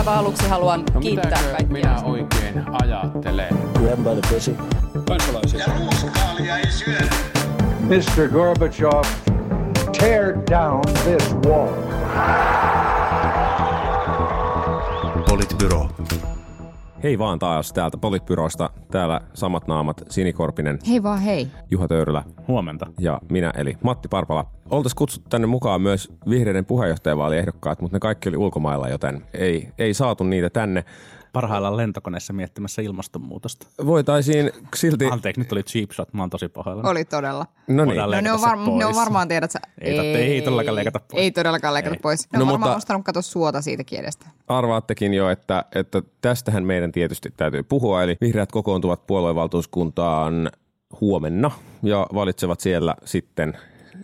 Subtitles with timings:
[0.00, 1.66] aivan aluksi haluan No kiittää kaikkia.
[1.72, 3.48] minä oikein ajattelen?
[3.74, 4.56] Grab by the pussy.
[5.08, 5.60] kansalaisia.
[5.60, 7.06] Ja ruuskaalia ei syödä.
[7.80, 8.28] Mr.
[8.32, 9.02] Gorbachev,
[9.98, 11.68] tear down this wall.
[15.28, 15.88] Politbyro.
[17.02, 18.70] Hei vaan taas täältä Politbyrosta.
[18.90, 21.48] Täällä samat naamat Sinikorpinen, Hei vaan hei.
[21.70, 22.86] Juha Töyrylä Huomenta.
[22.98, 24.44] ja minä eli Matti Parpala.
[24.70, 29.94] Oltaisiin kutsuttu tänne mukaan myös vihreiden puheenjohtajavaaliehdokkaat, mutta ne kaikki oli ulkomailla, joten ei, ei
[29.94, 30.84] saatu niitä tänne.
[31.32, 33.66] Parhaillaan lentokoneessa miettimässä ilmastonmuutosta.
[33.86, 35.04] Voitaisiin silti...
[35.10, 36.12] Anteeksi, nyt oli cheap shot.
[36.14, 36.88] Mä oon tosi pahoillani.
[36.88, 37.46] Oli todella.
[37.68, 37.96] No niin.
[37.98, 39.58] No ne on, var- ne on varmaan tiedät sä.
[39.80, 41.22] Ei tarvitse- ei todellakaan leikata pois.
[41.22, 42.00] Ei todellakaan leikata Ei.
[42.02, 42.32] pois.
[42.32, 44.26] Ne No on varmaan mutta- ostanut kato suota siitä kiedestä.
[44.48, 48.02] Arvaattekin jo, että, että tästähän meidän tietysti täytyy puhua.
[48.02, 50.50] Eli vihreät kokoontuvat puoluevaltuuskuntaan
[51.00, 51.50] huomenna
[51.82, 53.58] ja valitsevat siellä sitten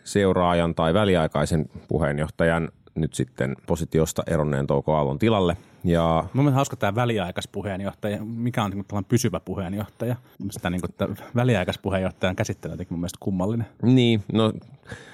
[0.05, 5.57] seuraajan tai väliaikaisen puheenjohtajan nyt sitten positiosta eronneen Touko Aallon tilalle.
[5.85, 8.25] Ja Mun hauska tämä väliaikaispuheenjohtaja.
[8.25, 10.17] Mikä on niin kuin tällainen pysyvä puheenjohtaja?
[10.51, 13.67] Sitä niin kuin, väliaikaispuheenjohtajan käsittely on mun mielestä kummallinen.
[13.83, 14.53] niin, no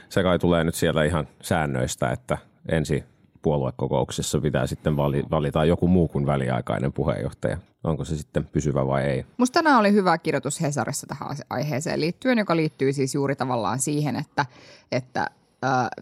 [0.09, 2.39] se kai tulee nyt siellä ihan säännöistä, että
[2.69, 3.05] ensi
[3.43, 7.59] puoluekokouksessa pitää sitten vali, valita joku muu kuin väliaikainen puheenjohtaja.
[7.85, 9.25] Onko se sitten pysyvä vai ei?
[9.37, 14.17] Musta tänään oli hyvä kirjoitus Hesarissa tähän aiheeseen liittyen, joka liittyy siis juuri tavallaan siihen,
[14.17, 14.47] että,
[14.93, 15.31] että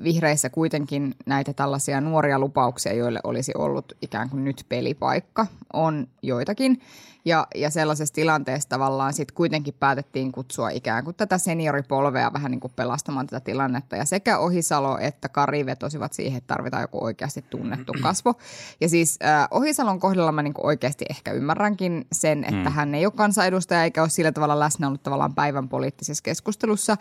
[0.04, 6.80] vihreissä kuitenkin näitä tällaisia nuoria lupauksia, joille olisi ollut ikään kuin nyt pelipaikka, on joitakin.
[7.24, 12.60] Ja, ja sellaisessa tilanteessa tavallaan sitten kuitenkin päätettiin kutsua ikään kuin tätä senioripolvea vähän niin
[12.60, 13.96] kuin pelastamaan tätä tilannetta.
[13.96, 18.34] Ja sekä Ohisalo että Kari vetosivat siihen, että tarvitaan joku oikeasti tunnettu kasvo.
[18.80, 22.74] Ja siis äh, Ohisalon kohdalla mä niin kuin oikeasti ehkä ymmärränkin sen, että mm.
[22.74, 26.96] hän ei ole kansanedustaja eikä ole sillä tavalla läsnä ollut tavallaan päivän poliittisessa keskustelussa.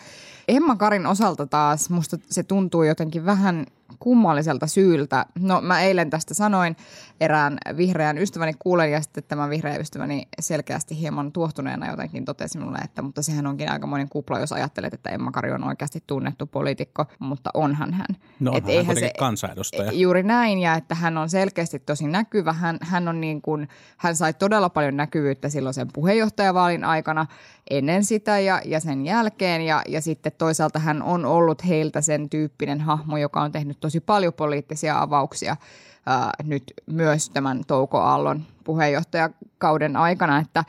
[0.48, 3.66] Emma Karin osalta taas musta se tuntuu jotenkin vähän
[4.00, 5.26] kummalliselta syyltä.
[5.40, 6.76] No mä eilen tästä sanoin
[7.20, 12.78] erään vihreän ystäväni kuulen ja sitten tämä vihreä ystäväni selkeästi hieman tuohtuneena jotenkin totesi minulle,
[12.78, 17.06] että mutta sehän onkin aikamoinen kupla, jos ajattelet, että Emma Kari on oikeasti tunnettu poliitikko,
[17.20, 18.08] mutta onhan hän.
[18.40, 19.92] No Et onhan hän kuitenkin kansanedustaja.
[19.92, 22.54] Juuri näin ja että hän on selkeästi tosi näkyvä.
[22.54, 23.68] Hän, hän, on niin kuin,
[23.98, 27.26] hän sai todella paljon näkyvyyttä silloin sen puheenjohtajavaalin aikana
[27.70, 29.62] ennen sitä ja, ja sen jälkeen.
[29.62, 34.00] Ja, ja sitten toisaalta hän on ollut heiltä sen tyyppinen hahmo, joka on tehnyt tosi
[34.00, 35.56] paljon poliittisia avauksia
[36.06, 40.64] ää, nyt myös tämän Touko Aallon puheenjohtajakauden aikana, että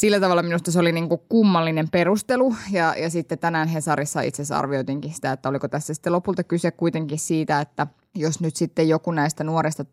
[0.00, 4.42] sillä tavalla minusta se oli niin kuin kummallinen perustelu ja, ja sitten tänään Hesarissa itse
[4.42, 8.88] asiassa arvioitinkin sitä, että oliko tässä sitten lopulta kyse kuitenkin siitä, että jos nyt sitten
[8.88, 9.84] joku näistä nuorista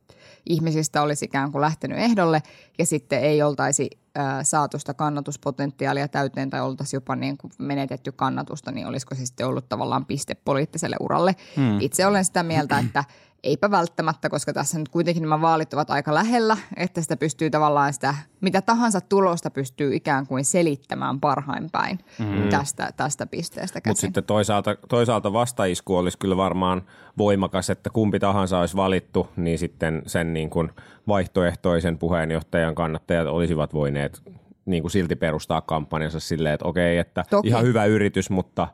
[0.46, 2.44] ihmisistä olisi ikään kuin lähtenyt ehdolle
[2.80, 8.12] ja sitten ei oltaisi ää, saatu sitä kannatuspotentiaalia täyteen tai oltaisiin jopa niin kuin menetetty
[8.12, 11.36] kannatusta, niin olisiko se sitten ollut tavallaan piste poliittiselle uralle.
[11.56, 11.82] Hmm.
[11.82, 13.04] Itse olen sitä mieltä, että
[13.44, 17.94] eipä välttämättä, koska tässä nyt kuitenkin nämä vaalit ovat aika lähellä, että sitä pystyy tavallaan
[17.94, 22.50] sitä, mitä tahansa tulosta pystyy ikään kuin selittämään parhain päin mm.
[22.50, 23.92] tästä, tästä pisteestä käsin.
[23.92, 26.82] Mutta sitten toisaalta, toisaalta vastaisku olisi kyllä varmaan
[27.18, 30.70] voimakas, että kumpi tahansa olisi valittu, niin sitten sen niin kuin
[31.08, 34.22] vaihtoehtoisen puheenjohtajan kannattajat olisivat voineet
[34.66, 37.48] niin kuin silti perustaa kampanjansa silleen, että okei, että Toki.
[37.48, 38.68] ihan hyvä yritys, mutta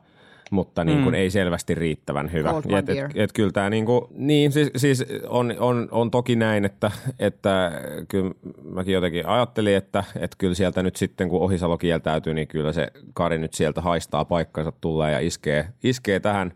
[0.50, 1.14] mutta niin kuin mm.
[1.14, 2.50] ei selvästi riittävän hyvä.
[2.78, 6.64] Et, et, et kyllä tämä niin kuin, niin siis, siis on, on, on, toki näin,
[6.64, 7.72] että, että
[8.08, 8.30] kyllä
[8.62, 12.88] mäkin jotenkin ajattelin, että, että kyllä sieltä nyt sitten kun Ohisalo kieltäytyy, niin kyllä se
[13.14, 16.52] Kari nyt sieltä haistaa paikkansa tulee ja iskee, iskee tähän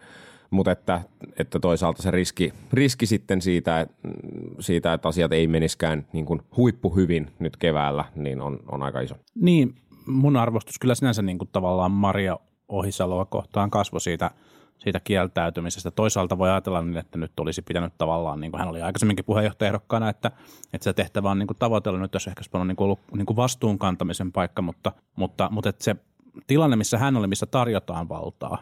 [0.51, 1.01] mutta että,
[1.39, 3.95] että toisaalta se riski, riski sitten siitä, että,
[4.61, 9.15] siitä, että asiat ei meniskään niin kuin huippuhyvin nyt keväällä, niin on, on aika iso.
[9.35, 9.75] Niin,
[10.07, 12.39] mun arvostus kyllä sinänsä niin kuin tavallaan Maria
[12.69, 14.31] Ohisaloa kohtaan kasvoi siitä,
[14.79, 15.91] siitä kieltäytymisestä.
[15.91, 20.09] Toisaalta voi ajatella niin, että nyt olisi pitänyt tavallaan, niin kuin hän oli aikaisemminkin puheenjohtajaehdokkaana,
[20.09, 20.31] että,
[20.73, 23.27] että se tehtävä on niin kuin tavoitella nyt, jos ehkä on niin kuin ollut niin
[23.27, 25.97] kuin vastuun kantamisen paikka, mutta, mutta, mutta että se
[26.47, 28.59] tilanne, missä hän oli, missä tarjotaan valtaa,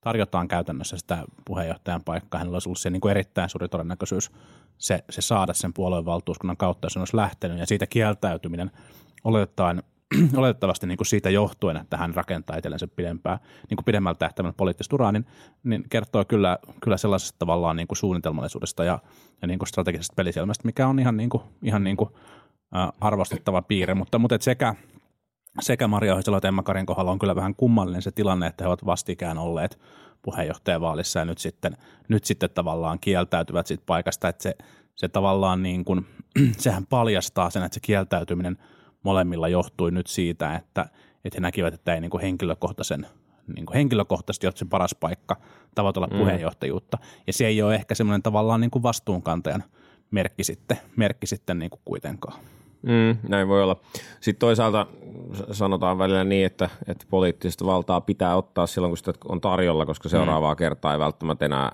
[0.00, 4.30] tarjotaan käytännössä sitä puheenjohtajan paikkaa, hänellä olisi ollut se niin kuin erittäin suuri todennäköisyys
[4.78, 8.70] se, se saada sen puolueen valtuuskunnan kautta, jos hän olisi lähtenyt, ja siitä kieltäytyminen
[9.24, 9.82] oletetaan
[10.36, 13.38] oletettavasti niin kuin siitä johtuen, että hän rakentaa itsellensä pidempää,
[13.70, 15.26] niin kuin pidemmällä tähtäimellä poliittista uraa, niin,
[15.64, 18.98] niin kertoo kyllä, kyllä sellaisesta tavallaan niin kuin suunnitelmallisuudesta ja,
[19.42, 22.10] ja niin kuin strategisesta peliselmästä, mikä on ihan, niin kuin, ihan niin kuin,
[22.76, 24.74] ä, arvostettava piirre, mutta, mutta et sekä,
[25.60, 28.68] sekä Maria Ohisalo että Emma Karin kohdalla on kyllä vähän kummallinen se tilanne, että he
[28.68, 29.78] ovat vastikään olleet
[30.22, 31.76] puheenjohtajavaalissa ja nyt sitten,
[32.08, 34.56] nyt sitten tavallaan kieltäytyvät siitä paikasta, että se,
[34.94, 36.06] se tavallaan niin kuin,
[36.58, 38.58] sehän paljastaa sen, että se kieltäytyminen
[39.06, 40.88] molemmilla johtui nyt siitä, että,
[41.24, 43.06] että he näkivät, että ei niin kuin henkilökohtaisen
[43.56, 45.36] niin kuin henkilökohtaisesti ole se paras paikka
[45.74, 46.18] tavoitella mm.
[46.18, 46.98] puheenjohtajuutta.
[47.26, 49.64] Ja se ei ole ehkä semmoinen tavallaan niin kuin vastuunkantajan
[50.10, 52.38] merkki sitten, merkki sitten niin kuin kuitenkaan.
[52.82, 53.80] Mm, näin voi olla.
[54.20, 54.86] Sitten toisaalta
[55.52, 60.08] sanotaan välillä niin, että, että poliittista valtaa pitää ottaa silloin, kun sitä on tarjolla, koska
[60.08, 60.58] seuraavaa mm.
[60.58, 61.72] kertaa ei välttämättä enää,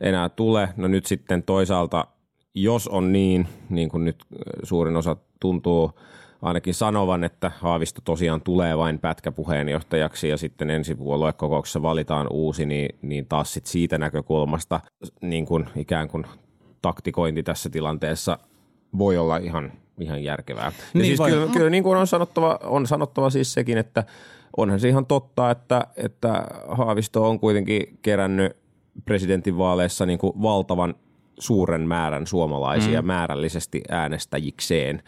[0.00, 0.68] enää tule.
[0.76, 2.06] No nyt sitten toisaalta,
[2.54, 4.24] jos on niin, niin kuin nyt
[4.62, 5.92] suurin osa tuntuu
[6.42, 12.98] ainakin sanovan, että Haavisto tosiaan tulee vain pätkäpuheenjohtajaksi ja sitten ensi puoluekokouksessa valitaan uusi, niin,
[13.02, 14.80] niin taas sit siitä näkökulmasta
[15.20, 16.24] niin kuin ikään kuin
[16.82, 18.38] taktikointi tässä tilanteessa
[18.98, 20.66] voi olla ihan, ihan järkevää.
[20.66, 24.04] Ja Niin siis kyllä, kyllä niin kuin on sanottava, on sanottava siis sekin, että
[24.56, 28.56] onhan se ihan totta, että, että Haavisto on kuitenkin kerännyt
[29.04, 30.94] presidentinvaaleissa niin kuin valtavan
[31.38, 33.06] suuren määrän suomalaisia mm.
[33.06, 35.02] määrällisesti äänestäjikseen.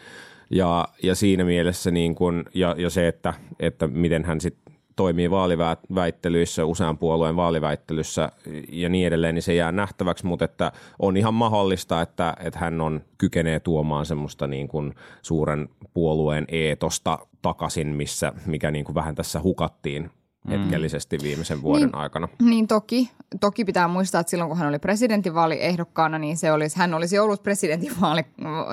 [0.51, 5.31] Ja, ja siinä mielessä niin kun, ja, ja se, että, että miten hän sitten toimii
[5.31, 8.31] vaaliväittelyissä, usean puolueen vaaliväittelyssä
[8.71, 12.81] ja niin edelleen, niin se jää nähtäväksi, mutta että on ihan mahdollista, että, että hän
[12.81, 19.15] on kykenee tuomaan semmoista niin kuin suuren puolueen eetosta takaisin, missä, mikä niin kuin vähän
[19.15, 20.11] tässä hukattiin
[20.49, 21.95] hetkellisesti viimeisen vuoden Niin.
[21.95, 22.27] aikana.
[22.41, 23.11] Niin toki.
[23.39, 27.43] Toki pitää muistaa, että silloin kun hän oli presidentinvaaliehdokkaana, niin se olisi, hän olisi ollut
[27.43, 28.21] presidentinvaali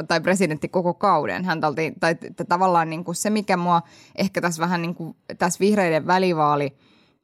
[0.09, 1.44] tai presidentti koko kauden.
[1.44, 2.17] Hän talti, tai
[2.49, 3.82] tavallaan niin kuin se, mikä mua
[4.17, 6.76] ehkä tässä vähän niin kuin tässä vihreiden välivaali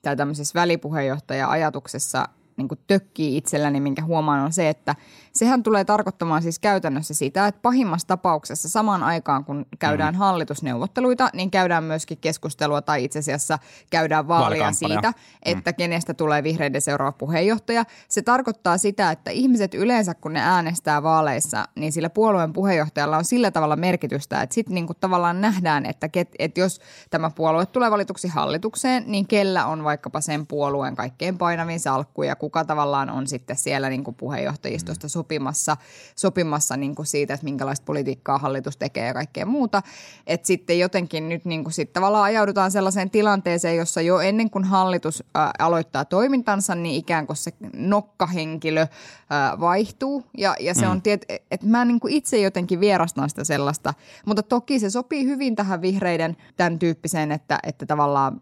[0.02, 4.94] tai tämmöisessä välipuheenjohtaja-ajatuksessa niin kuin tökkii itselläni, minkä huomaan on se, että
[5.36, 10.19] sehän tulee tarkoittamaan siis käytännössä sitä, että pahimmassa tapauksessa samaan aikaan, kun käydään mm.
[10.19, 13.58] hallitusneuvotteluita, niin käydään myöskin keskustelua tai itse asiassa
[13.90, 15.12] käydään vaalia siitä,
[15.44, 15.75] että mm.
[15.76, 17.84] kenestä tulee vihreiden seuraava puheenjohtaja.
[18.08, 23.25] Se tarkoittaa sitä, että ihmiset yleensä, kun ne äänestää vaaleissa, niin sillä puolueen puheenjohtajalla on
[23.25, 27.90] sillä tavalla merkitystä, että sitten niinku tavallaan nähdään, että, ket, että jos tämä puolue tulee
[27.90, 33.26] valituksi hallitukseen, niin kellä on vaikkapa sen puolueen kaikkein painavin salkku ja kuka tavallaan on
[33.26, 35.76] sitten siellä niinku puheenjohtajistosta sopimassa,
[36.16, 39.82] sopimassa niinku siitä, että minkälaista politiikkaa hallitus tekee ja kaikkea muuta.
[40.26, 45.24] Että sitten jotenkin nyt niinku sit tavallaan ajaudutaan sellaiseen tilanteeseen, jossa jo ennen kuin hallitus
[45.34, 48.86] ää, aloittaa toimintansa, niin ikään kuin se nokkahenkilö
[49.30, 50.24] ää, vaihtuu.
[50.38, 50.90] Ja, ja se mm.
[50.90, 53.94] on, tiet, että mä niinku itse jotenkin vierastan sitä sellaista.
[54.26, 58.40] Mutta toki se sopii hyvin tähän vihreiden tämän tyyppiseen, että, että tavallaan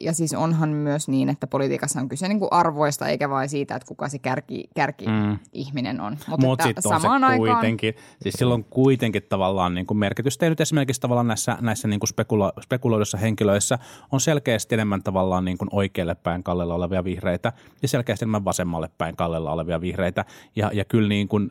[0.00, 3.76] ja siis onhan myös niin, että politiikassa on kyse niin kuin arvoista, eikä vain siitä,
[3.76, 5.38] että kuka se kärki, kärki mm.
[5.52, 6.18] ihminen on.
[6.28, 10.46] Mutta että sitten on se samaan aikaan, kuitenkin, siis silloin kuitenkin tavallaan niin kuin merkitystä.
[10.46, 13.78] Ja nyt esimerkiksi tavallaan näissä, näissä niin kuin spekula- spekuloiduissa henkilöissä
[14.12, 17.52] on selkeästi enemmän tavallaan niin kuin oikealle päin kallella olevia vihreitä
[17.82, 20.24] ja selkeästi enemmän vasemmalle päin kallella olevia vihreitä.
[20.56, 21.50] Ja, ja kyllä niin kuin,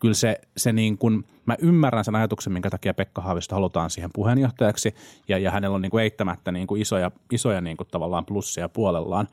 [0.00, 4.10] kyllä se, se niin kuin, mä ymmärrän sen ajatuksen, minkä takia Pekka Haavisto halutaan siihen
[4.14, 4.94] puheenjohtajaksi,
[5.28, 8.68] ja, ja hänellä on niin kuin eittämättä niin kuin isoja, isoja niin kuin tavallaan plussia
[8.68, 9.28] puolellaan.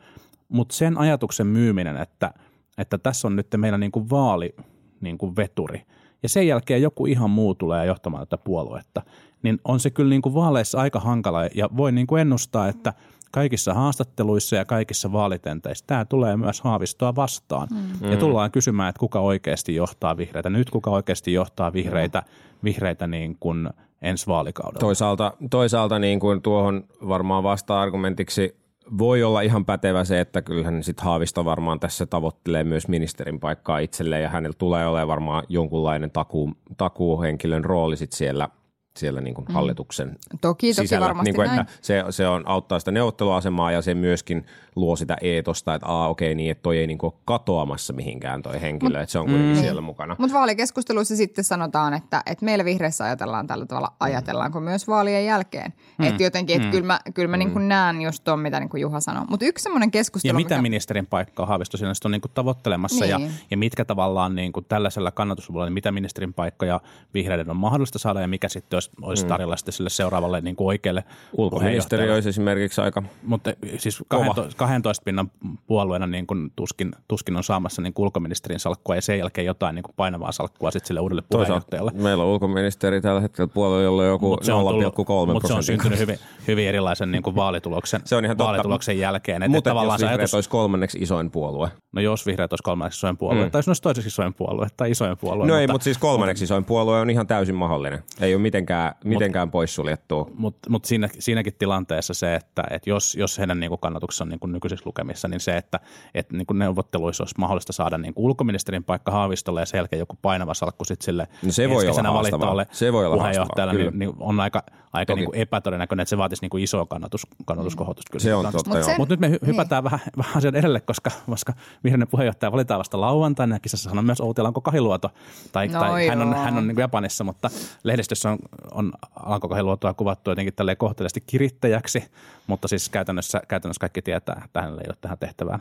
[0.50, 2.34] Mutta sen ajatuksen myyminen, että,
[2.78, 4.56] että tässä on nyt meillä niin kuin vaali
[5.02, 5.82] niin kuin veturi,
[6.24, 9.02] ja sen jälkeen joku ihan muu tulee johtamaan tätä puoluetta,
[9.44, 12.94] niin on se kyllä niin kuin vaaleissa aika hankala, ja voi niin kuin ennustaa, että
[13.38, 17.68] kaikissa haastatteluissa ja kaikissa vaalitenteissä tämä tulee myös Haavistoa vastaan.
[17.72, 18.12] Mm.
[18.12, 20.50] Ja tullaan kysymään, että kuka oikeasti johtaa vihreitä.
[20.50, 22.24] Nyt kuka oikeasti johtaa vihreitä,
[22.64, 23.70] vihreitä niin kuin
[24.02, 24.80] ensi vaalikaudella.
[24.80, 28.56] Toisaalta, toisaalta niin kuin tuohon varmaan vasta-argumentiksi
[28.98, 33.80] voi olla ihan pätevä se, että kyllähän sitten Haavisto varmaan tässä tavoittelee myös ministerin paikkaa
[33.80, 38.50] itselleen ja hänellä tulee olemaan varmaan jonkunlainen takuu, takuuhenkilön rooli sit siellä,
[38.98, 41.06] siellä niin kuin hallituksen Toki, toki sisällä.
[41.06, 41.60] varmasti niin kuin, näin.
[41.60, 46.10] että se, se on, auttaa sitä neuvotteluasemaa ja se myöskin luo sitä eetosta, että aa
[46.10, 49.26] okei niin, että toi ei niin kuin ole katoamassa mihinkään toi henkilö, että se on
[49.26, 49.62] kuitenkin Mm.
[49.62, 50.16] siellä mukana.
[50.20, 55.74] Mutta vaalikeskusteluissa sitten sanotaan, että, että meillä vihreissä ajatellaan tällä tavalla, ajatellaanko myös vaalien jälkeen.
[55.98, 56.06] Mm.
[56.08, 56.72] Että jotenkin, että mm.
[56.72, 57.40] kyllä mä, kyllä mä mm.
[57.54, 59.26] niin näen just tuon, mitä niin kuin Juha sanoi.
[59.30, 60.62] Mutta yksi semmoinen keskustelu, Ja mitä mikä...
[60.62, 63.32] ministerin paikkaa Haavisto siinä on niin kuin tavoittelemassa ja, Niin.
[63.52, 66.80] ja mitkä tavallaan niin kuin tällaisella kannatusluvulla, niin mitä ministerin paikkoja
[67.14, 70.68] vihreiden on mahdollista saada ja mikä sitten olisi, olisi tarjolla sitten sille seuraavalle niin kuin
[70.68, 71.04] oikealle
[71.38, 74.26] Ulkoministeri olisi esimerkiksi aika Mutta siis Kova.
[74.26, 75.32] 12, 12 pinnan
[75.68, 79.76] puolueena niin kuin tuskin, tuskin on saamassa niin kuin ulkoministerin salkkua ja sen jälkeen jotain
[79.76, 81.92] niin kuin painavaa salkkua sitten sille uudelle Toisaalta puheenjohtajalle.
[82.04, 85.46] meillä on ulkoministeri tällä hetkellä puolella, jolla on joku Mut se on 0,3 tullut- mut
[85.48, 88.48] se on syntynyt hyvin, hyvin erilaisen niin kuin vaalituloksen, Se on ihan totta.
[88.52, 89.44] vaalituloksen jälkeen.
[89.44, 91.70] Et, Mutta tavallaan jos vihreät ajatus, olisi kolmanneksi isoin puolue.
[91.92, 93.52] no jos vihreät olisi kolmanneksi isoin puolue, mm.
[93.52, 95.48] tai jos olisi toiseksi isoin puolue tai isoin puolue.
[95.48, 98.04] No ei, mutta siis kolmanneksi isoin puolue on ihan täysin mahdollinen.
[98.22, 100.32] Ei ole mitenkään mitenkään, mitenkään poissuljettua.
[100.34, 104.48] Mutta mut siinä, siinäkin tilanteessa se, että et jos, jos heidän niinku kannatuksessa on niinku
[104.48, 105.80] nykyisissä lukemissa, niin se, että
[106.14, 110.54] et niinku neuvotteluissa olisi mahdollista saada niinku ulkoministerin paikka Haavistolle ja sen jälkeen joku painava
[110.54, 114.40] salkku sitten sille No se voi olla valittavalle Se voi olla puheenjohtajalle, niin, niin, on
[114.40, 118.12] aika, aika niinku epätodennäköinen, että se vaatisi niinku isoa kannatus, kannatuskohotusta.
[118.12, 119.48] Kyllä Se on totta, Mut mutta nyt me hy- Niin.
[119.48, 121.54] hypätään vähän, vähän asian edelle, koska, koska
[121.84, 125.10] vihreinen puheenjohtaja valitaan vasta lauantaina ja kisassahan on myös Outi Alanko Kahiluoto.
[125.52, 127.50] Tai, No tai hän on, hän on niin kuin Japanissa, mutta
[127.84, 128.38] lehdistössä on,
[128.72, 132.04] on Alanko Kahiluotoa kuvattu jotenkin tälleen kohteliasti kirittäjäksi,
[132.48, 135.60] mutta siis käytännössä, käytännössä kaikki tietää, että hänellä ei ole tähän tehtävään,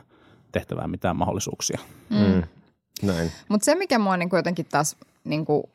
[0.53, 1.79] tehtävään mitään mahdollisuuksia.
[2.11, 2.43] Mm.
[3.03, 3.33] Näin.
[3.49, 5.71] Mutta se, mikä mua niinku jotenkin taas niinku,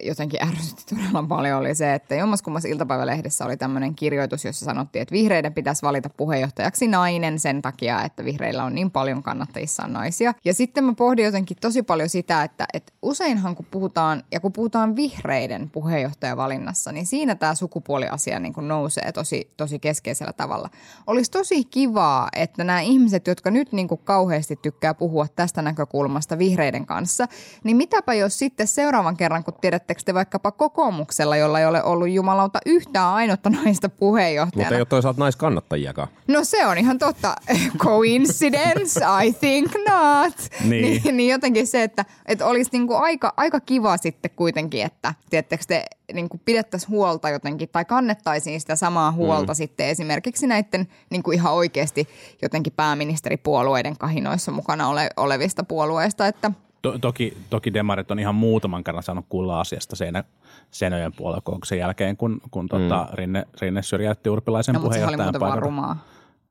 [0.00, 5.12] jotenkin ärsytti todella paljon, oli se, että jommaskummassa iltapäivälehdessä oli tämmöinen kirjoitus, jossa sanottiin, että
[5.12, 10.34] vihreiden pitäisi valita puheenjohtajaksi nainen sen takia, että vihreillä on niin paljon kannattajissaan naisia.
[10.44, 14.52] Ja sitten mä pohdin jotenkin tosi paljon sitä, että, että useinhan kun puhutaan, ja kun
[14.52, 20.70] puhutaan vihreiden puheenjohtajavalinnassa, niin siinä tämä sukupuoliasia niin kuin nousee tosi, tosi keskeisellä tavalla.
[21.06, 26.38] Olisi tosi kivaa, että nämä ihmiset, jotka nyt niin kuin kauheasti tykkää puhua tästä näkökulmasta
[26.38, 27.28] vihreiden kanssa,
[27.64, 32.08] niin mitäpä jos sitten seuraavan kerran, kun tiedättekö te vaikkapa kokoomuksella, jolla ei ole ollut
[32.08, 34.76] jumalauta yhtään ainutta naista Mutta puheenjohtajana.
[34.76, 36.08] ei ole toisaalta naiskannattajiakaan.
[36.28, 37.36] No se on ihan totta.
[37.78, 39.00] Coincidence?
[39.24, 40.34] I think not.
[40.64, 41.02] Niin.
[41.04, 45.64] niin, niin jotenkin se, että, että olisi niinku aika, aika kiva sitten kuitenkin, että tiedättekö
[45.68, 49.56] te niinku pidettäisiin huolta jotenkin tai kannettaisiin sitä samaa huolta mm.
[49.56, 52.08] sitten esimerkiksi näiden niinku ihan oikeasti
[52.42, 56.50] jotenkin pääministeripuolueiden kahinoissa mukana ole, olevista puolueista, että
[56.82, 60.24] To, toki, toki demarit on ihan muutaman kerran saanut kuulla asiasta Seinä,
[60.70, 65.40] Seinäjoen puoluekokouksen jälkeen, kun, kun tota, Rinne, Rinne syrjäytti Urpilaisen no, mutta se oli puheenjohtajan
[65.40, 65.60] paikalta.
[65.60, 66.04] rumaa.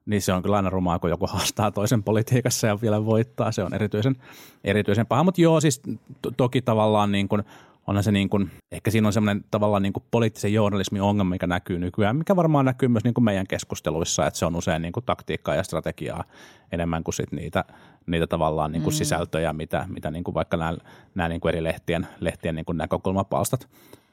[0.05, 3.51] Niin se on kyllä aina rumaa, kun joku haastaa toisen politiikassa ja vielä voittaa.
[3.51, 4.15] Se on erityisen,
[4.63, 5.23] erityisen paha.
[5.23, 5.81] Mutta joo, siis
[6.21, 7.43] to- toki tavallaan niin kuin,
[7.87, 11.47] onhan se niin kuin, ehkä siinä on semmoinen tavallaan niin kuin poliittisen journalismin ongelma, mikä
[11.47, 14.91] näkyy nykyään, mikä varmaan näkyy myös niin kuin meidän keskusteluissa, että se on usein niin
[14.91, 16.23] kuin taktiikkaa ja strategiaa
[16.71, 17.65] enemmän kuin sit niitä,
[18.05, 18.97] niitä tavallaan niin kuin mm.
[18.97, 20.77] sisältöjä, mitä, mitä niin kuin vaikka nämä,
[21.15, 23.67] nämä niin kuin eri lehtien, lehtien niin kuin näkökulmapalstat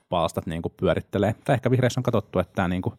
[0.08, 1.34] palstat niin kuin pyörittelee.
[1.44, 2.94] Tai ehkä vihreissä on katsottu, että tämä niin kuin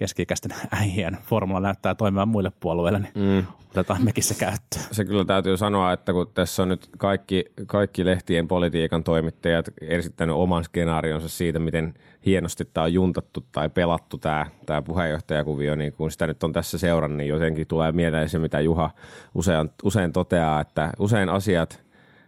[0.00, 3.46] keski-ikäisten äijien formula näyttää toimivan muille puolueille, niin mm.
[3.70, 4.84] otetaan mekin se käyttöön.
[4.90, 10.36] Se kyllä täytyy sanoa, että kun tässä on nyt kaikki, kaikki lehtien politiikan toimittajat esittänyt
[10.36, 11.94] oman skenaarionsa siitä, miten
[12.26, 16.78] hienosti tämä on juntattu tai pelattu tämä, tämä puheenjohtajakuvio, niin kun sitä nyt on tässä
[16.78, 18.90] seurannut, niin jotenkin tulee mieleen se, mitä Juha
[19.34, 21.82] usein, usein toteaa, että usein asiat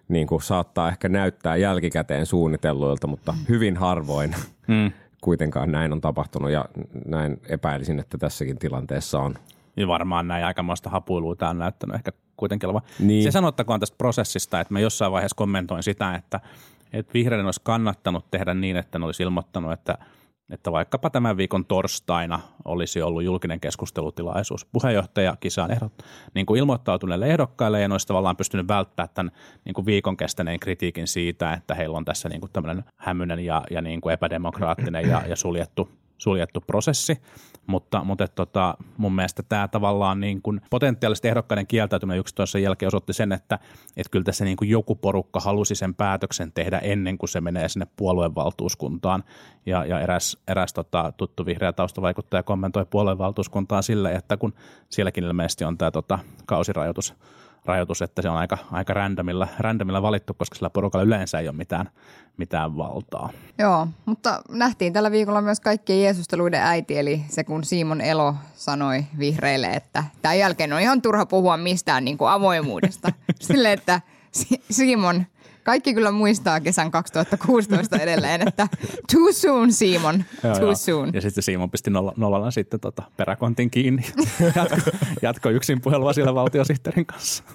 [0.09, 4.35] niin kuin saattaa ehkä näyttää jälkikäteen suunnitelluilta, mutta hyvin harvoin
[4.67, 4.93] Mm.
[5.23, 6.65] Kuitenkaan näin on tapahtunut ja
[7.07, 9.35] näin epäilisin, että tässäkin tilanteessa on.
[9.77, 12.83] Ja varmaan näin aikamoista hapuilua tämä on näyttänyt ehkä kuitenkin olevan.
[12.99, 13.23] Niin.
[13.23, 16.41] Se sanottakoon tästä prosessista, että mä jossain vaiheessa kommentoin sitä, että,
[16.93, 19.99] että vihreiden olisi kannattanut tehdä niin, että ne olisi ilmoittanut, että,
[20.53, 24.67] että vaikkapa tämän viikon torstaina olisi ollut julkinen keskustelutilaisuus.
[24.73, 25.93] Puheenjohtajakisaan ehdot,
[26.35, 29.33] niin kuin ilmoittautuneille ehdokkaille ja ne olisi tavallaan pystynyt välttämään tämän
[29.65, 33.63] niin kuin viikon kestäneen kritiikin siitä, että heillä on tässä niin kuin tämmöinen hämyinen ja,
[33.71, 37.19] ja niin kuin epädemokraattinen ja, ja suljettu suljettu prosessi,
[37.67, 42.63] mutta, mutta et, tota, mun mielestä tämä tavallaan niin kuin potentiaalisesti ehdokkaiden kieltäytyminen yksi toisen
[42.63, 43.59] jälkeen osoitti sen, että,
[43.97, 47.69] että kyllä tässä niin kuin joku porukka halusi sen päätöksen tehdä ennen kuin se menee
[47.69, 49.25] sinne puoluevaltuuskuntaan.
[49.67, 54.55] Ja, ja eräs, eräs tota, tuttu vihreä taustavaikuttaja kommentoi puoluevaltuuskuntaan sille, että kun
[54.91, 57.15] sielläkin ilmeisesti on tämä tota, kausirajoitus,
[57.65, 61.57] rajoitus, että se on aika, aika randomilla, randomilla valittu, koska sillä porukalla yleensä ei ole
[61.57, 61.91] mitään,
[62.37, 63.31] mitään valtaa.
[63.59, 69.05] Joo, mutta nähtiin tällä viikolla myös kaikkien Jeesusteluiden äiti, eli se kun Simon Elo sanoi
[69.19, 73.13] vihreille, että tämän jälkeen on ihan turha puhua mistään niin kuin avoimuudesta.
[73.41, 74.01] Sille, että
[74.33, 75.25] Si- Simon,
[75.63, 78.69] kaikki kyllä muistaa kesän 2016 edelleen, että
[79.13, 80.75] too soon Simon, Joo, too joo.
[80.75, 81.11] soon.
[81.15, 84.03] Ja sitten Simon pisti nolla, nollalla sitten tota peräkontin kiinni.
[84.57, 84.77] jatko,
[85.23, 87.45] jatko yksin puhelua siellä valtiosihteerin kanssa.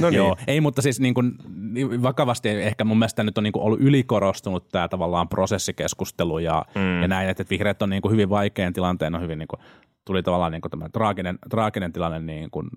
[0.00, 0.16] No niin.
[0.16, 3.62] Joo, ei, mutta siis niin kuin, niin vakavasti ehkä mun mielestä nyt on niin kuin
[3.62, 7.02] ollut ylikorostunut tämä tavallaan prosessikeskustelu ja, mm.
[7.02, 9.60] ja näin, että että vihreät on niin kuin hyvin vaikean tilanteen, on hyvin niin kuin,
[10.04, 12.68] tuli tavallaan niin kuin tämä traaginen, traaginen tilanne niin kuin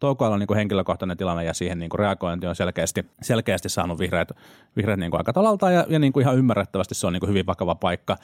[0.00, 4.28] Toukoallon Toukoallon niin henkilökohtainen tilanne ja siihen niin kuin reagointi on selkeästi, selkeästi saanut vihreät,
[4.76, 7.30] vihreät niin kuin aika talalta ja, ja niin kuin ihan ymmärrettävästi se on niin kuin
[7.30, 8.16] hyvin vakava paikka.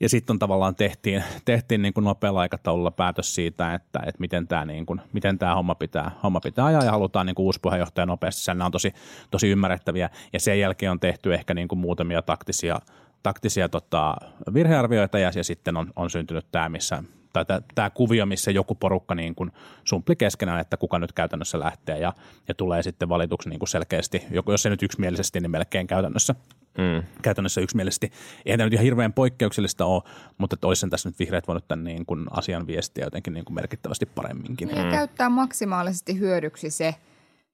[0.00, 4.48] Ja sitten on tavallaan tehtiin, tehtiin niin kuin nopealla aikataululla päätös siitä, että, että miten
[4.48, 8.06] tämä niin miten tämä homma pitää, homma pitää ajaa ja halutaan niin kuin uusi puheenjohtaja
[8.06, 8.50] nopeasti.
[8.50, 8.94] Nämä on tosi,
[9.30, 12.80] tosi ymmärrettäviä ja sen jälkeen on tehty ehkä niin kuin muutamia taktisia,
[13.22, 14.16] taktisia tota,
[14.54, 19.14] virhearvioita ja, ja sitten on, on syntynyt tämä, missä tai tämä kuvio, missä joku porukka
[19.14, 19.52] niin kuin
[19.84, 22.12] sumpli keskenään, että kuka nyt käytännössä lähtee ja,
[22.48, 26.34] ja tulee sitten valituksi niin kuin selkeästi, joku, jos se nyt yksimielisesti, niin melkein käytännössä
[26.78, 27.02] mm.
[27.22, 28.10] käytännössä yksimielisesti.
[28.46, 30.02] Eihän tämä nyt ihan hirveän poikkeuksellista ole,
[30.38, 33.54] mutta että olisi tässä nyt vihreät voinut tämän niin kuin asian viestiä jotenkin niin kuin
[33.54, 34.68] merkittävästi paremminkin.
[34.68, 36.94] Ja käyttää maksimaalisesti hyödyksi se,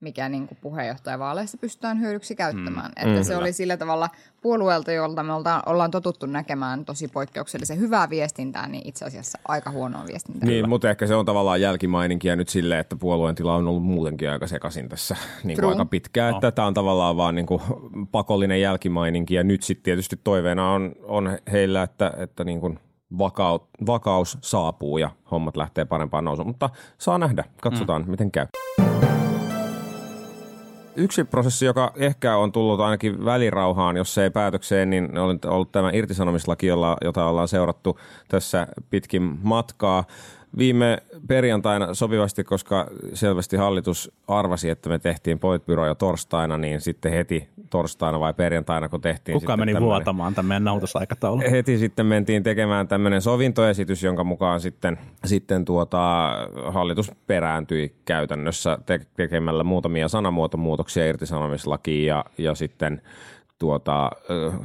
[0.01, 2.91] mikä niin kuin puheenjohtajavaaleissa pystytään hyödyksi käyttämään.
[2.97, 3.07] Mm.
[3.07, 4.09] Että mm, se oli sillä tavalla
[4.41, 9.71] puolueelta, jolta me ollaan, ollaan totuttu näkemään tosi poikkeuksellisen hyvää viestintää, niin itse asiassa aika
[9.71, 10.49] huonoa viestintää.
[10.49, 14.31] Niin, mutta ehkä se on tavallaan jälkimaininkia nyt silleen, että puolueen tila on ollut muutenkin
[14.31, 16.31] aika sekaisin tässä niin kuin aika pitkään.
[16.31, 16.37] No.
[16.37, 17.63] Että tämä on tavallaan vaan niin kuin
[18.13, 22.79] pakollinen jälkimaininki ja nyt sitten tietysti toiveena on, on heillä, että, että niin kuin
[23.19, 26.49] vakaus, vakaus saapuu ja hommat lähtee parempaan nousuun.
[26.49, 28.11] Mutta saa nähdä, katsotaan mm.
[28.11, 28.47] miten käy
[30.99, 35.91] yksi prosessi, joka ehkä on tullut ainakin välirauhaan, jos ei päätökseen, niin on ollut tämä
[35.93, 36.67] irtisanomislaki,
[37.05, 40.05] jota ollaan seurattu tässä pitkin matkaa
[40.59, 47.13] viime perjantaina sopivasti, koska selvästi hallitus arvasi, että me tehtiin Politbyro jo torstaina, niin sitten
[47.13, 49.41] heti torstaina vai perjantaina, kun tehtiin.
[49.41, 51.51] Kuka meni vuotamaan tämän meidän nautusaikataulun?
[51.51, 56.33] Heti sitten mentiin tekemään tämmöinen sovintoesitys, jonka mukaan sitten, sitten tuota,
[56.67, 63.03] hallitus perääntyi käytännössä te- tekemällä muutamia sanamuotomuutoksia irtisanomislakiin ja, ja sitten
[63.59, 64.11] tuota,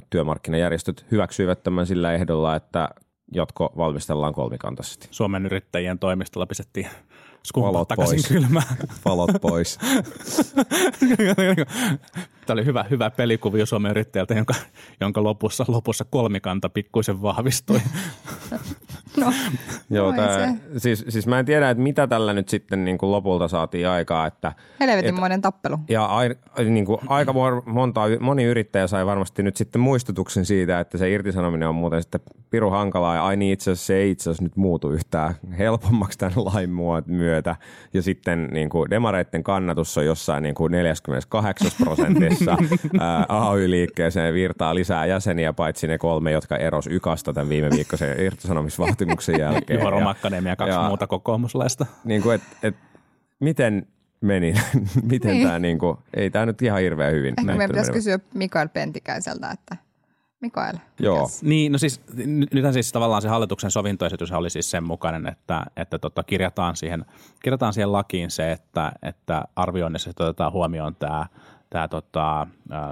[0.10, 2.90] työmarkkinajärjestöt hyväksyivät tämän sillä ehdolla, että
[3.32, 5.08] jatko valmistellaan kolmikantaisesti.
[5.12, 6.88] Suomen yrittäjien toimistolla pistettiin
[7.44, 8.28] skumpat takaisin pois.
[8.28, 8.78] kylmään.
[9.06, 9.80] Valot pois.
[12.46, 14.54] Tämä oli hyvä, hyvä pelikuvio Suomen yrittäjältä, jonka,
[15.02, 17.82] jonka lopussa, lopussa kolmikanta pikkuisen vahvistui.
[19.18, 19.34] no,
[19.90, 23.48] Joo, tää, siis, siis mä en tiedä, että mitä tällä nyt sitten niin kuin lopulta
[23.48, 24.28] saatiin aikaa.
[24.28, 25.78] Että, Helvetinmoinen tappelu.
[25.90, 26.36] Ja ai,
[26.66, 27.34] niin kuin aika
[27.66, 32.22] monta, moni yrittäjä sai varmasti nyt sitten muistutuksen siitä, että se irtisanominen on muuten sitten
[32.50, 33.16] piru hankalaa.
[33.16, 36.70] Ja ai niin, itse asiassa se ei itse asiassa nyt muutu yhtään helpommaksi tämän lain
[37.06, 37.56] myötä.
[37.94, 41.72] Ja sitten niin kuin demareiden kannatus on jossain niin kuin 48
[42.38, 42.98] prosentissa.
[43.30, 49.80] AY-liikkeeseen virtaa lisää jäseniä, paitsi ne kolme, jotka eros Ykasta tämän viime viikkoisen irtisanomisvaatimuksen jälkeen.
[49.80, 51.86] Juho Romakkanen ja kaksi ja, muuta kokoomuslaista.
[52.04, 52.76] Niin kuin, et, et,
[53.40, 53.88] miten
[54.22, 54.54] meni,
[55.12, 55.48] miten niin.
[55.48, 57.34] tämä, niin kuin, ei tämä nyt ihan hirveän hyvin.
[57.38, 59.78] Ehkä meidän pitäisi kysyä Mikael Pentikäiseltä, että
[60.44, 60.78] Mikael.
[61.00, 61.30] Joo.
[61.42, 62.02] Niin, no siis
[62.54, 67.06] nythän siis tavallaan se hallituksen sovintoesitys oli siis sen mukainen, että, että tota, kirjataan, siihen,
[67.44, 71.26] kirjataan siihen lakiin se, että, että arvioinnissa otetaan huomioon tämä
[71.74, 72.48] tämä tota,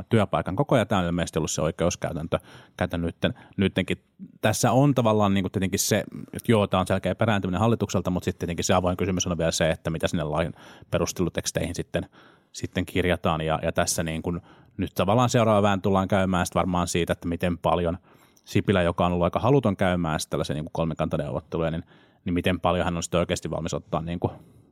[0.09, 0.87] työpaikan koko ajan.
[0.87, 2.39] Tämä on ilmeisesti ollut se oikeuskäytäntö
[2.77, 4.03] käytäntö nytten, nyttenkin.
[4.41, 6.03] Tässä on tavallaan niin kuin tietenkin se,
[6.33, 9.51] että joo, tämä on selkeä perääntyminen hallitukselta, mutta sitten tietenkin se avoin kysymys on vielä
[9.51, 10.53] se, että mitä sinne lain
[10.91, 12.09] perusteluteksteihin sitten,
[12.51, 13.41] sitten kirjataan.
[13.41, 14.41] Ja, ja tässä niin kuin,
[14.77, 17.97] nyt tavallaan seuraava vähän tullaan käymään sitten varmaan siitä, että miten paljon
[18.45, 21.83] Sipilä, joka on ollut aika haluton käymään tällaisia niin kolmikantaneuvotteluja, niin,
[22.25, 24.31] niin miten paljon hän on sitten oikeasti valmis ottaa niin kuin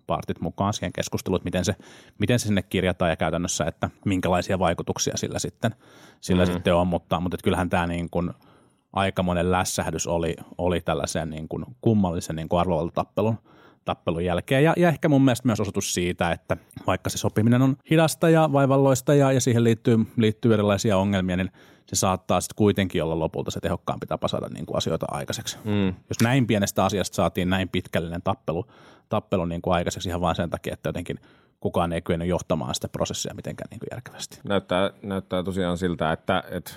[0.10, 1.76] partit mukaan siihen keskusteluun, että miten se,
[2.20, 5.76] miten se sinne kirjataan ja käytännössä, että minkälaisia vaikutuksia sillä sitten,
[6.22, 6.54] sillä mm-hmm.
[6.54, 8.32] sitten on, mutta, mutta kyllähän tämä niin kuin
[8.94, 13.38] aikamoinen lässähdys oli, oli tällaisen niin kuin kummallisen niin kuin arvovaltappelun
[13.86, 14.64] tappelun jälkeen.
[14.64, 18.50] Ja, ja ehkä mun mielestä myös osoitus siitä, että vaikka se sopiminen on hidasta ja
[18.54, 21.52] vaivalloista ja, ja siihen liittyy, liittyy erilaisia ongelmia, niin
[21.90, 25.58] se saattaa sitten kuitenkin olla lopulta se tehokkaampi tapa saada niin kuin asioita aikaiseksi.
[25.64, 25.88] Mm.
[25.88, 28.66] Jos näin pienestä asiasta saatiin näin pitkällinen tappelu,
[29.10, 31.20] tappelu niin kuin aikaiseksi ihan vain sen takia, että jotenkin
[31.60, 34.40] kukaan ei kyennyt johtamaan sitä prosessia mitenkään niin kuin järkevästi.
[34.44, 36.72] Näyttää, näyttää tosiaan siltä, että, että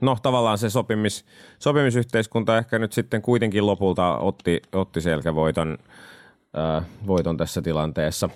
[0.00, 1.24] no tavallaan se sopimis,
[1.58, 5.78] sopimisyhteiskunta ehkä nyt sitten kuitenkin lopulta otti, otti selkävoiton
[6.58, 8.28] äh, voiton tässä tilanteessa.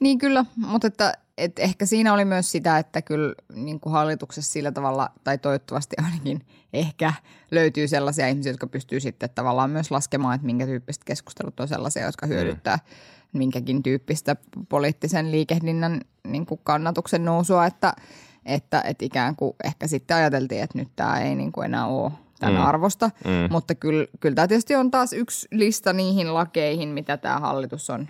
[0.00, 4.52] Niin kyllä, mutta että, että ehkä siinä oli myös sitä, että kyllä niin kuin hallituksessa
[4.52, 7.12] sillä tavalla, tai toivottavasti ainakin ehkä
[7.50, 12.06] löytyy sellaisia ihmisiä, jotka pystyy sitten tavallaan myös laskemaan, että minkä tyyppiset keskustelut on sellaisia,
[12.06, 12.32] jotka mm.
[12.32, 13.38] hyödyttää mm.
[13.38, 14.36] minkäkin tyyppistä
[14.68, 17.94] poliittisen liikehdinnän niin kuin kannatuksen nousua, että,
[18.46, 22.12] että, että ikään kuin ehkä sitten ajateltiin, että nyt tämä ei niin kuin enää ole
[22.40, 22.66] tämän mm.
[22.66, 23.10] arvosta.
[23.24, 23.52] Mm.
[23.52, 28.08] Mutta kyllä, kyllä tämä tietysti on taas yksi lista niihin lakeihin, mitä tämä hallitus on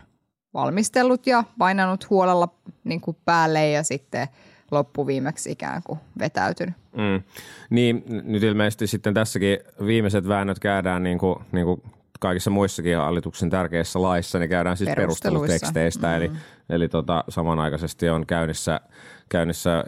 [0.55, 2.49] valmistellut ja painanut huolella
[2.85, 4.29] niin kuin päälle ja sitten
[4.71, 6.75] loppuviimeksi ikään kuin vetäytynyt.
[6.97, 7.23] Mm.
[7.71, 11.83] Niin, nyt ilmeisesti sitten tässäkin viimeiset väännöt käydään niin kuin, niin kuin
[12.21, 16.15] kaikissa muissakin hallituksen tärkeissä laissa, niin käydään siis perusteluteksteistä, mm.
[16.15, 16.31] eli,
[16.71, 18.81] eli tota, samanaikaisesti on käynnissä,
[19.29, 19.85] käynnissä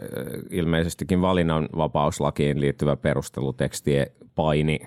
[0.49, 3.91] ilmeisestikin valinnanvapauslakiin liittyvä perusteluteksti
[4.35, 4.79] paini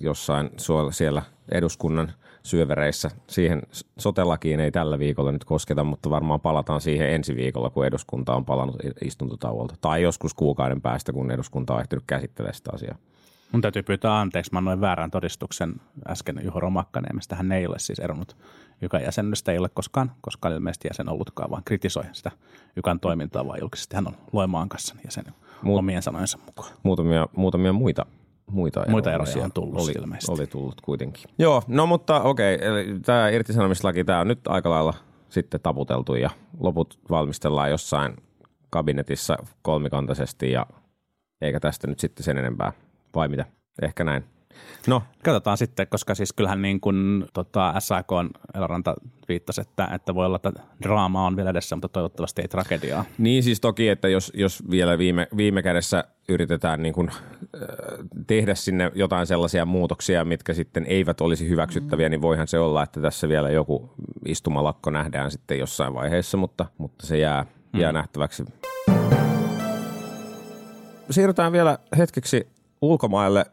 [0.00, 0.50] jossain
[0.90, 2.12] siellä eduskunnan
[2.46, 3.10] syövereissä.
[3.26, 3.62] Siihen
[3.98, 8.44] sotelakiin ei tällä viikolla nyt kosketa, mutta varmaan palataan siihen ensi viikolla, kun eduskunta on
[8.44, 9.74] palannut istuntotauolta.
[9.80, 12.96] Tai joskus kuukauden päästä, kun eduskunta on ehtinyt käsittelemään sitä asiaa.
[13.52, 15.74] Mun täytyy pyytää anteeksi, mä annoin väärän todistuksen
[16.08, 17.36] äsken Juho Romakkaniemestä.
[17.36, 18.36] Hän ei ole siis eronnut
[18.82, 22.30] Ykan jäsenyydestä, ei ole koskaan, koska ilmeisesti jäsen ollutkaan, vaan kritisoi sitä
[22.76, 23.96] Ykan toimintaa vaan julkisesti.
[23.96, 25.24] Hän on Loimaan kanssa jäsen
[25.62, 26.72] Mut- omien sanojensa mukaan.
[26.82, 28.06] Muutamia, muutamia muita
[28.50, 30.32] muita, Muita eroja on tullut oli, ilmeisesti.
[30.32, 31.24] oli tullut kuitenkin.
[31.38, 34.94] Joo, no mutta okei, eli tämä irtisanomislaki, tämä on nyt aika lailla
[35.28, 36.30] sitten taputeltu ja
[36.60, 38.16] loput valmistellaan jossain
[38.70, 40.66] kabinetissa kolmikantaisesti ja
[41.40, 42.72] eikä tästä nyt sitten sen enempää,
[43.14, 43.44] vai mitä?
[43.82, 44.24] Ehkä näin.
[44.86, 48.94] No, Katsotaan sitten, koska siis kyllähän niin kuin tota SAK on Eloranta
[49.28, 53.04] viittasi, että, että voi olla, että draama on vielä edessä, mutta toivottavasti ei tragediaa.
[53.18, 57.18] Niin siis toki, että jos, jos vielä viime, viime kädessä yritetään niin kuin, äh,
[58.26, 63.00] tehdä sinne jotain sellaisia muutoksia, mitkä sitten eivät olisi hyväksyttäviä, niin voihan se olla, että
[63.00, 63.90] tässä vielä joku
[64.26, 68.44] istumalakko nähdään sitten jossain vaiheessa, mutta, mutta se jää, jää nähtäväksi.
[71.10, 72.48] Siirrytään vielä hetkeksi
[72.82, 73.46] ulkomaille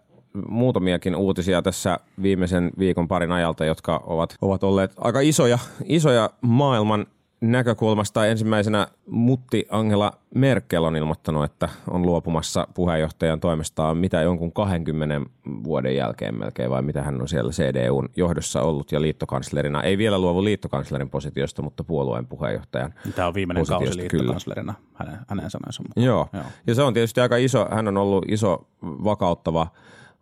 [0.49, 7.05] muutamiakin uutisia tässä viimeisen viikon parin ajalta, jotka ovat, ovat olleet aika isoja, isoja maailman
[7.41, 8.27] näkökulmasta.
[8.27, 15.21] Ensimmäisenä mutti Angela Merkel on ilmoittanut, että on luopumassa puheenjohtajan toimestaan mitä jonkun 20
[15.63, 19.83] vuoden jälkeen melkein, vai mitä hän on siellä CDUn johdossa ollut ja liittokanslerina.
[19.83, 24.21] Ei vielä luovu liittokanslerin positiosta, mutta puolueen puheenjohtajan Tämä on viimeinen kausi positiosta, kyllä.
[24.21, 26.05] liittokanslerina hänen, hänen sanoensa mukaan.
[26.05, 26.29] Joo.
[26.33, 26.43] Joo.
[26.67, 29.67] ja se on tietysti aika iso, hän on ollut iso vakauttava,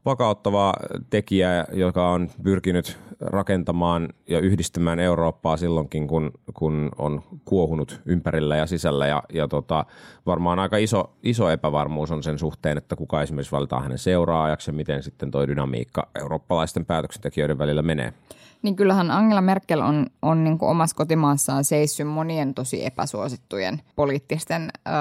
[0.06, 0.74] vakauttava
[1.10, 8.68] tekijä, joka on pyrkinyt rakentamaan ja yhdistämään Eurooppaa silloinkin, kun, kun on kuohunut ympärillä ja
[8.68, 9.08] sisällä.
[9.08, 9.86] Ja, ja tota,
[10.26, 14.74] varmaan aika iso, iso epävarmuus on sen suhteen, että kuka esimerkiksi valitaan hänen seuraajaksi ja
[14.74, 18.14] miten sitten toi dynamiikka eurooppalaisten päätöksentekijöiden välillä menee.
[18.62, 24.70] Niin kyllähän Angela Merkel on, on niin kuin omassa kotimaassaan seissyt monien tosi epäsuosittujen poliittisten
[24.88, 24.92] ö,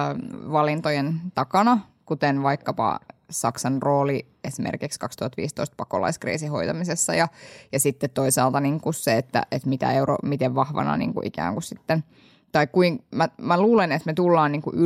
[0.53, 7.29] valintojen takana, kuten vaikkapa Saksan rooli esimerkiksi 2015 pakolaiskriisin hoitamisessa ja,
[7.73, 11.53] ja sitten toisaalta niin kuin se, että, että mitä euro, miten vahvana niin kuin ikään
[11.53, 12.05] kuin sitten,
[12.53, 14.77] tai kuin, mä, mä luulen, että me tullaan niin kuin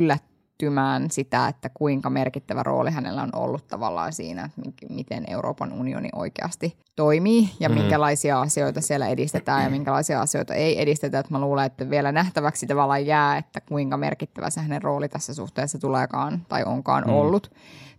[0.62, 4.50] yllättymään sitä, että kuinka merkittävä rooli hänellä on ollut tavallaan siinä,
[4.90, 7.74] miten Euroopan unioni oikeasti toimii ja mm.
[7.74, 11.18] minkälaisia asioita siellä edistetään ja minkälaisia asioita ei edistetä.
[11.18, 15.34] Että mä luulen, että vielä nähtäväksi tavallaan jää, että kuinka merkittävä se hänen rooli tässä
[15.34, 17.12] suhteessa tuleekaan tai onkaan mm.
[17.12, 17.50] ollut.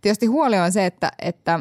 [0.01, 1.59] Tietysti huoli on se, että, että,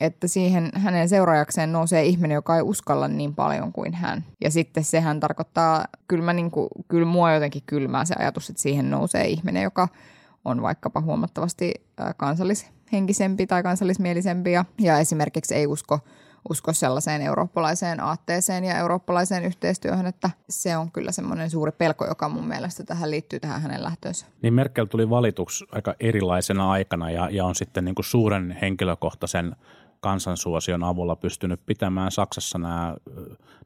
[0.00, 4.24] että siihen hänen seuraajakseen nousee ihminen, joka ei uskalla niin paljon kuin hän.
[4.40, 8.62] Ja sitten sehän tarkoittaa, kyllä, mä niin kuin, kyllä mua jotenkin kylmää se ajatus, että
[8.62, 9.88] siihen nousee ihminen, joka
[10.44, 11.74] on vaikkapa huomattavasti
[12.16, 16.00] kansallishenkisempi tai kansallismielisempi ja, ja esimerkiksi ei usko,
[16.50, 22.28] usko sellaiseen eurooppalaiseen aatteeseen ja eurooppalaiseen yhteistyöhön, että se on kyllä semmoinen suuri pelko, joka
[22.28, 24.26] mun mielestä tähän liittyy tähän hänen lähtöönsä.
[24.42, 29.56] Niin Merkel tuli valituksi aika erilaisena aikana ja, ja on sitten niin kuin suuren henkilökohtaisen
[30.00, 32.96] kansansuosion avulla pystynyt pitämään Saksassa nämä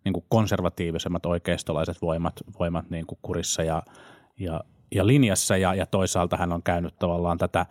[0.05, 3.83] niin kuin konservatiivisemmat oikeistolaiset voimat, voimat niin kuin kurissa ja,
[4.39, 4.61] ja,
[4.95, 7.67] ja linjassa ja, ja toisaalta hän on käynyt tavallaan tätä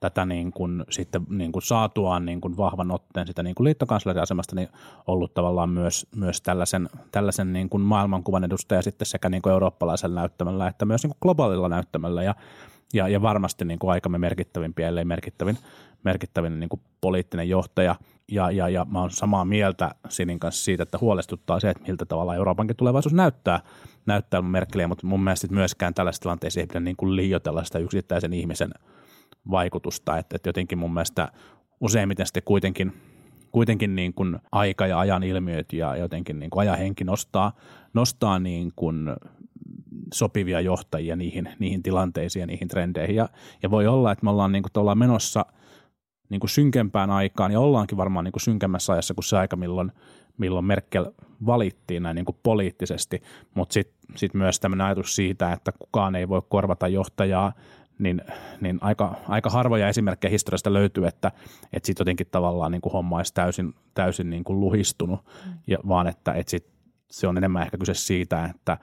[0.00, 4.56] tätä niin kuin, sitten niin kuin saatuaan niin kuin vahvan otteen sitä niin kuin liittokansleriasemasta,
[4.56, 4.68] niin
[5.06, 10.20] ollut tavallaan myös, myös tällaisen, tällaisen niin kuin maailmankuvan edustaja sitten sekä niin kuin eurooppalaisella
[10.20, 12.34] näyttämällä että myös niin kuin globaalilla näyttämällä ja,
[12.94, 15.58] ja, ja varmasti niin kuin aikamme merkittävimpiä, ellei merkittävin,
[16.04, 17.94] merkittävin niin kuin poliittinen johtaja.
[18.30, 22.04] Ja, ja, ja mä oon samaa mieltä Sinin kanssa siitä, että huolestuttaa se, että miltä
[22.04, 23.60] tavalla Euroopankin tulevaisuus näyttää,
[24.06, 28.32] näyttää Merkeliä, mutta mun mielestä myöskään tällaisessa tilanteessa ei pidä niin kuin liioitella sitä yksittäisen
[28.32, 28.70] ihmisen
[29.50, 31.28] vaikutusta, että, että jotenkin mun mielestä
[31.80, 32.92] useimmiten sitten kuitenkin,
[33.52, 37.52] kuitenkin niin kuin aika ja ajan ilmiöt ja jotenkin niin kuin ajan henki nostaa,
[37.94, 39.08] nostaa niin kuin
[40.14, 43.16] sopivia johtajia niihin, niihin tilanteisiin ja niihin trendeihin.
[43.16, 43.28] Ja,
[43.62, 45.46] ja voi olla, että me ollaan, niin kuin, menossa
[46.30, 49.92] niin kuin synkempään aikaan ja ollaankin varmaan niin kuin synkemmässä ajassa kuin se aika, milloin,
[50.38, 51.06] milloin Merkel
[51.46, 53.22] valittiin näin niin kuin poliittisesti,
[53.54, 57.52] mutta sitten sit myös tämmöinen ajatus siitä, että kukaan ei voi korvata johtajaa,
[57.98, 58.22] niin,
[58.60, 61.32] niin aika, aika harvoja esimerkkejä historiasta löytyy, että,
[61.72, 65.20] että sitten jotenkin tavallaan niin kuin homma olisi täysin, täysin niin kuin luhistunut,
[65.66, 66.66] ja, vaan että, että sit
[67.10, 68.78] se on enemmän ehkä kyse siitä, että,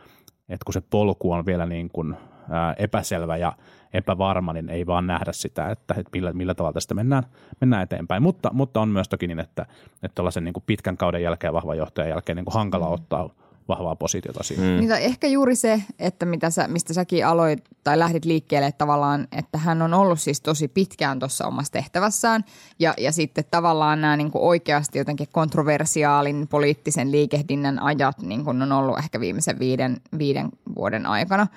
[0.50, 2.16] että kun se polku on vielä niin kuin,
[2.50, 3.54] ää, epäselvä ja
[3.94, 7.24] epävarma, niin ei vaan nähdä sitä, että, että millä, millä tavalla tästä mennään,
[7.62, 8.24] mennään eteenpäin.
[8.24, 9.66] Mutta, mutta on myös toki niin, että,
[10.04, 13.30] että tällaisen niin kuin pitkän kauden jälkeen, vahvan johtajan jälkeen niin kuin hankala ottaa
[13.68, 14.66] vahvaa positiota siihen.
[14.66, 14.80] Mm.
[14.80, 19.28] Niin, ehkä juuri se, että mitä sä, mistä säkin aloit tai lähdit liikkeelle että tavallaan,
[19.32, 22.44] että hän on ollut siis tosi pitkään tuossa omassa tehtävässään
[22.80, 28.62] ja, ja sitten tavallaan nämä niin kuin oikeasti jotenkin kontroversiaalin poliittisen liikehdinnän ajat niin kuin
[28.62, 31.48] on ollut ehkä viimeisen viiden, viiden vuoden aikana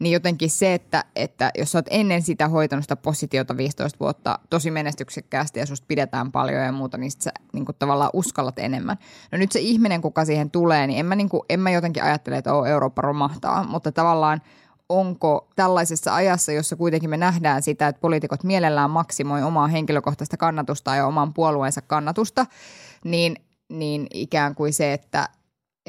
[0.00, 4.38] niin jotenkin se, että, että jos sä oot ennen sitä hoitanut sitä positiota 15 vuotta
[4.50, 8.58] tosi menestyksekkäästi ja susta pidetään paljon ja muuta, niin sit sä niin kuin tavallaan uskallat
[8.58, 8.96] enemmän.
[9.32, 12.02] No nyt se ihminen, kuka siihen tulee, niin en mä, niin kuin, en mä jotenkin
[12.02, 14.42] ajattele, että oh, Eurooppa romahtaa, mutta tavallaan
[14.88, 20.96] onko tällaisessa ajassa, jossa kuitenkin me nähdään sitä, että poliitikot mielellään maksimoi omaa henkilökohtaista kannatusta
[20.96, 22.46] ja oman puolueensa kannatusta,
[23.04, 23.36] niin,
[23.68, 25.28] niin ikään kuin se, että,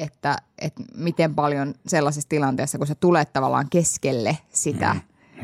[0.02, 4.96] että, että miten paljon sellaisessa tilanteessa, kun sä tulet tavallaan keskelle sitä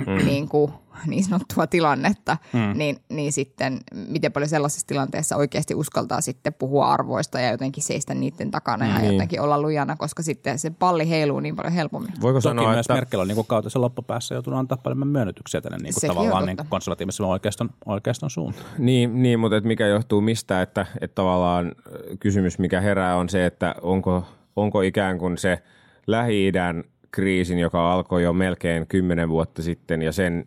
[0.06, 0.26] mm.
[0.26, 0.72] niin, kuin,
[1.06, 2.78] niin sanottua tilannetta, mm.
[2.78, 8.14] niin, niin sitten miten paljon sellaisessa tilanteessa oikeasti uskaltaa sitten puhua arvoista ja jotenkin seistä
[8.14, 8.90] niiden takana mm.
[8.90, 9.12] ja niin.
[9.12, 12.12] jotenkin olla lujana, koska sitten se palli heiluu niin paljon helpommin.
[12.20, 12.94] Voiko Toki sanoa, myös että...
[12.94, 16.68] Merkel on niin kautensa loppupäässä joutunut antaa paljon myönnytyksiä tänne niin kuin tavallaan niin kuin
[16.68, 18.66] konservatiivisen oikeiston, oikeiston suuntaan.
[18.78, 21.72] Niin, niin mutta että mikä johtuu mistä, että, että tavallaan
[22.20, 24.24] kysymys mikä herää on se, että onko,
[24.62, 25.58] onko ikään kuin se
[26.06, 30.44] Lähi-idän kriisin, joka alkoi jo melkein kymmenen vuotta sitten ja sen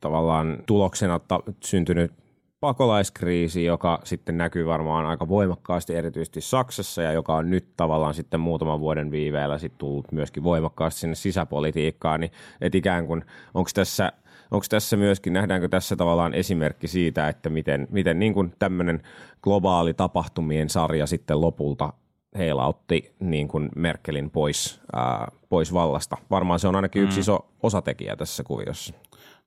[0.00, 2.12] tavallaan tuloksena ta- syntynyt
[2.60, 8.40] pakolaiskriisi, joka sitten näkyy varmaan aika voimakkaasti erityisesti Saksassa ja joka on nyt tavallaan sitten
[8.40, 13.24] muutaman vuoden viiveellä sitten tullut myöskin voimakkaasti sinne sisäpolitiikkaan, niin että ikään kuin
[13.54, 14.12] onko tässä
[14.50, 19.02] onko tässä myöskin, nähdäänkö tässä tavallaan esimerkki siitä, että miten, miten niin kuin tämmöinen
[19.42, 21.92] globaali tapahtumien sarja sitten lopulta
[22.38, 26.16] heilautti niin kuin Merkelin pois, ää, pois vallasta.
[26.30, 27.20] Varmaan se on ainakin yksi mm.
[27.20, 28.94] iso osatekijä tässä kuviossa.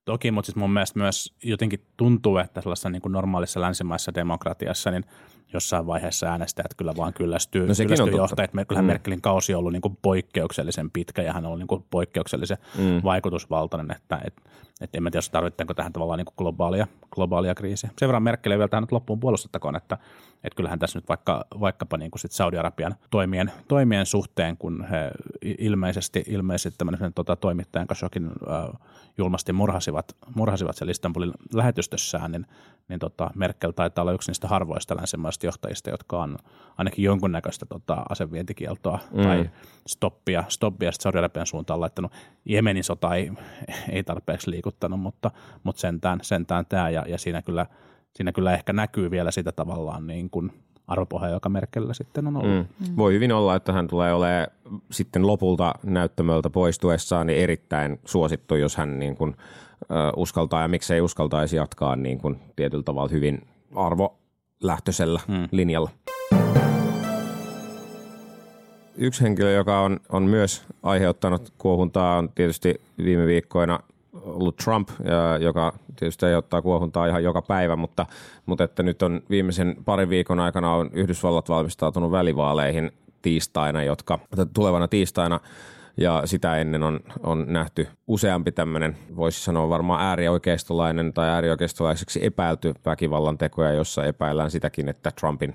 [0.06, 4.91] Toki, mutta siis mun mielestä myös jotenkin tuntuu, että sellaisessa niin kuin normaalissa länsimaissa demokratiassa,
[4.91, 5.06] niin
[5.53, 8.51] jossain vaiheessa äänestäjät kyllä vaan kyllästyy, no kyllästyy johtajat.
[8.67, 8.88] Kyllähän mm.
[8.88, 12.57] Merkelin kausi on ollut niin kuin poikkeuksellisen pitkä ja hän on ollut niin kuin poikkeuksellisen
[12.77, 13.01] mm.
[13.03, 14.33] vaikutusvaltainen, että et,
[14.81, 17.89] et en tiedä, jos tarvitaanko tähän tavallaan niin kuin globaalia, globaalia kriisiä.
[17.97, 19.97] Sen verran Merkel vielä tähän nyt loppuun puolustettakoon, että,
[20.43, 25.12] että kyllähän tässä nyt vaikka, vaikkapa niin kuin sit Saudi-Arabian toimien, toimien suhteen, kun he
[25.41, 28.79] ilmeisesti, ilmeisesti tämmöisen tota, toimittajan Khashogin äh,
[29.17, 32.45] julmasti murhasivat, murhasivat sen Istanbulin lähetystössään, niin,
[32.88, 36.38] niin tota, Merkel taitaa olla yksi niistä harvoista länsimaista johtajista, jotka on
[36.78, 39.23] ainakin jonkunnäköistä tota, asevientikieltoa mm.
[39.23, 39.50] tai
[39.88, 42.12] stoppia, stoppia Saudi-Arabian suuntaan laittanut.
[42.45, 43.32] Jemenin sota ei,
[43.91, 45.32] ei tarpeeksi liikuttanut, mutta,
[45.63, 47.65] mutta sentään, sentään tämä ja, ja siinä, kyllä,
[48.13, 50.52] siinä kyllä ehkä näkyy vielä sitä tavallaan niin kuin
[50.88, 52.67] arvopohja, joka Merkellä sitten on ollut.
[52.80, 52.88] Mm.
[52.88, 52.97] Mm.
[52.97, 54.47] Voi hyvin olla, että hän tulee olemaan
[54.91, 59.36] sitten lopulta näyttämöltä poistuessaan niin erittäin suosittu, jos hän niin kuin,
[59.82, 63.47] ö, uskaltaa ja miksei uskaltaisi jatkaa niin kuin tietyllä tavalla hyvin
[64.58, 65.48] arvolähtöisellä mm.
[65.52, 65.89] linjalla.
[68.98, 73.80] Yksi henkilö, joka on, on myös aiheuttanut kuohuntaa, on tietysti viime viikkoina
[74.13, 74.89] ollut Trump,
[75.39, 78.06] joka tietysti aiheuttaa kuohuntaa ihan joka päivä, mutta,
[78.46, 82.91] mutta että nyt on viimeisen parin viikon aikana on Yhdysvallat valmistautunut välivaaleihin
[83.22, 84.20] tiistaina, jotka
[84.54, 85.39] tulevana tiistaina
[85.97, 92.73] ja sitä ennen on, on nähty useampi tämmöinen, voisi sanoa varmaan äärioikeistolainen tai äärioikeistolaiseksi epäilty
[92.86, 95.53] väkivallan tekoja, jossa epäillään sitäkin, että Trumpin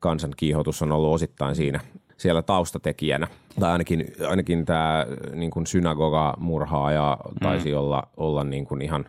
[0.00, 1.80] kansankiihotus on ollut osittain siinä
[2.16, 3.26] siellä taustatekijänä.
[3.60, 7.78] Tai ainakin, ainakin tämä niin kuin synagoga-murhaaja taisi mm.
[7.78, 9.06] olla, olla niin kuin ihan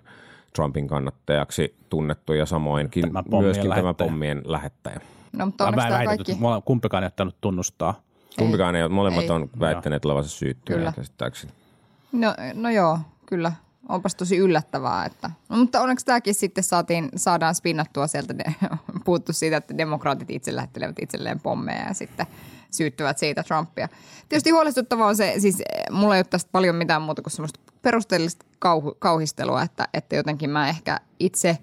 [0.55, 3.93] Trumpin kannattajaksi tunnettu ja samoinkin tämä myöskin lähettäjä.
[3.93, 4.99] tämä pommien lähettäjä.
[5.37, 6.37] No, mutta onneksi tämä kaikki...
[6.65, 8.01] Kumpikaan ei ottanut tunnustaa.
[8.37, 9.29] Kumpikaan ei, molemmat ei.
[9.29, 11.53] on väittäneet olevansa syyttyjä käsittääkseni.
[12.11, 13.51] No, no joo, kyllä.
[13.89, 15.05] Onpas tosi yllättävää.
[15.05, 15.31] Että.
[15.49, 18.33] No, mutta onneksi tämäkin sitten saatiin, saadaan spinnattua sieltä,
[19.05, 22.25] puuttu siitä, että demokraatit itse lähettelevät itselleen pommeja ja sitten–
[22.71, 23.89] syyttävät siitä Trumpia.
[24.29, 27.59] Tietysti huolestuttavaa on se, siis eh, mulla ei ole tästä paljon mitään muuta kuin semmoista
[27.81, 31.57] perusteellista kauhu, kauhistelua, että, että jotenkin mä ehkä itse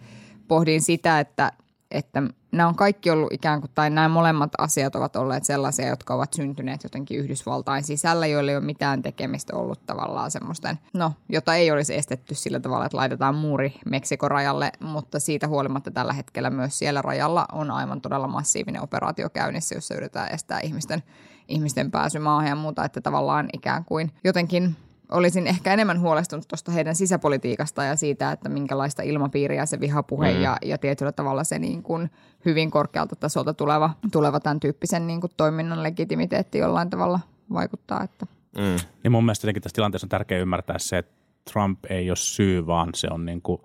[0.49, 1.53] pohdin sitä, että,
[1.91, 2.23] että
[2.53, 6.33] nämä on kaikki ollut ikään kuin, tai nämä molemmat asiat ovat olleet sellaisia, jotka ovat
[6.33, 11.71] syntyneet jotenkin Yhdysvaltain sisällä, joille ei ole mitään tekemistä ollut tavallaan semmoisten, no, jota ei
[11.71, 16.79] olisi estetty sillä tavalla, että laitetaan muuri Meksikon rajalle, mutta siitä huolimatta tällä hetkellä myös
[16.79, 21.03] siellä rajalla on aivan todella massiivinen operaatio käynnissä, jossa yritetään estää ihmisten,
[21.49, 24.77] ihmisten pääsy maahan ja muuta, että tavallaan ikään kuin jotenkin
[25.13, 30.41] olisin ehkä enemmän huolestunut tuosta heidän sisäpolitiikasta ja siitä, että minkälaista ilmapiiriä se vihapuhe mm.
[30.41, 32.11] ja, ja tietyllä tavalla se niin kuin
[32.45, 37.21] hyvin korkealta tasolta tuleva, tuleva tämän tyyppisen niin kuin toiminnan legitimiteetti jollain tavalla
[37.53, 38.03] vaikuttaa.
[38.03, 38.27] Että.
[38.59, 38.77] Mm.
[39.03, 41.13] Niin mun mielestä tässä tilanteessa on tärkeää ymmärtää se, että
[41.53, 43.61] Trump ei ole syy, vaan se on niin kuin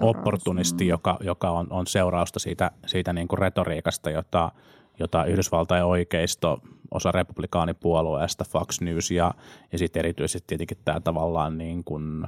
[0.00, 0.88] opportunisti, mm.
[0.88, 4.52] joka, joka on, on seurausta siitä, siitä niin kuin retoriikasta, jota,
[4.98, 6.58] jota Yhdysvaltain oikeisto–
[6.94, 9.34] osa republikaanipuolueesta, Fox News ja,
[9.72, 12.26] ja sitten erityisesti tietenkin tämä tavallaan niin kuin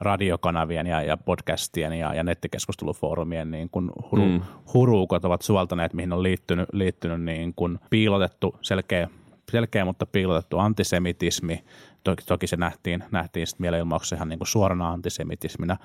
[0.00, 4.40] radiokanavien ja, ja podcastien ja, ja nettikeskustelufoorumien niin kuin huru, mm.
[4.74, 9.08] huruukot ovat suoltaneet, mihin on liittynyt, liittynyt niin kuin piilotettu selkeä
[9.50, 11.64] selkeä, mutta piilotettu antisemitismi.
[12.04, 15.76] Toki, toki se nähtiin, nähtiin sitten mielenilmauksessa ihan niin kuin suorana antisemitismina,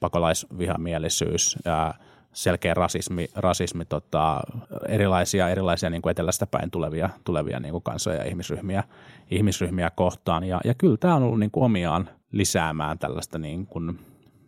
[0.00, 1.94] pakolaisvihamielisyys ja
[2.32, 4.40] selkeä rasismi, rasismi tota,
[4.88, 8.84] erilaisia, erilaisia niin kuin etelästä päin tulevia, tulevia niin kuin kansoja ja ihmisryhmiä,
[9.30, 10.44] ihmisryhmiä kohtaan.
[10.44, 13.98] Ja, ja kyllä tämä on ollut niin kuin omiaan lisäämään tällaista niin kuin,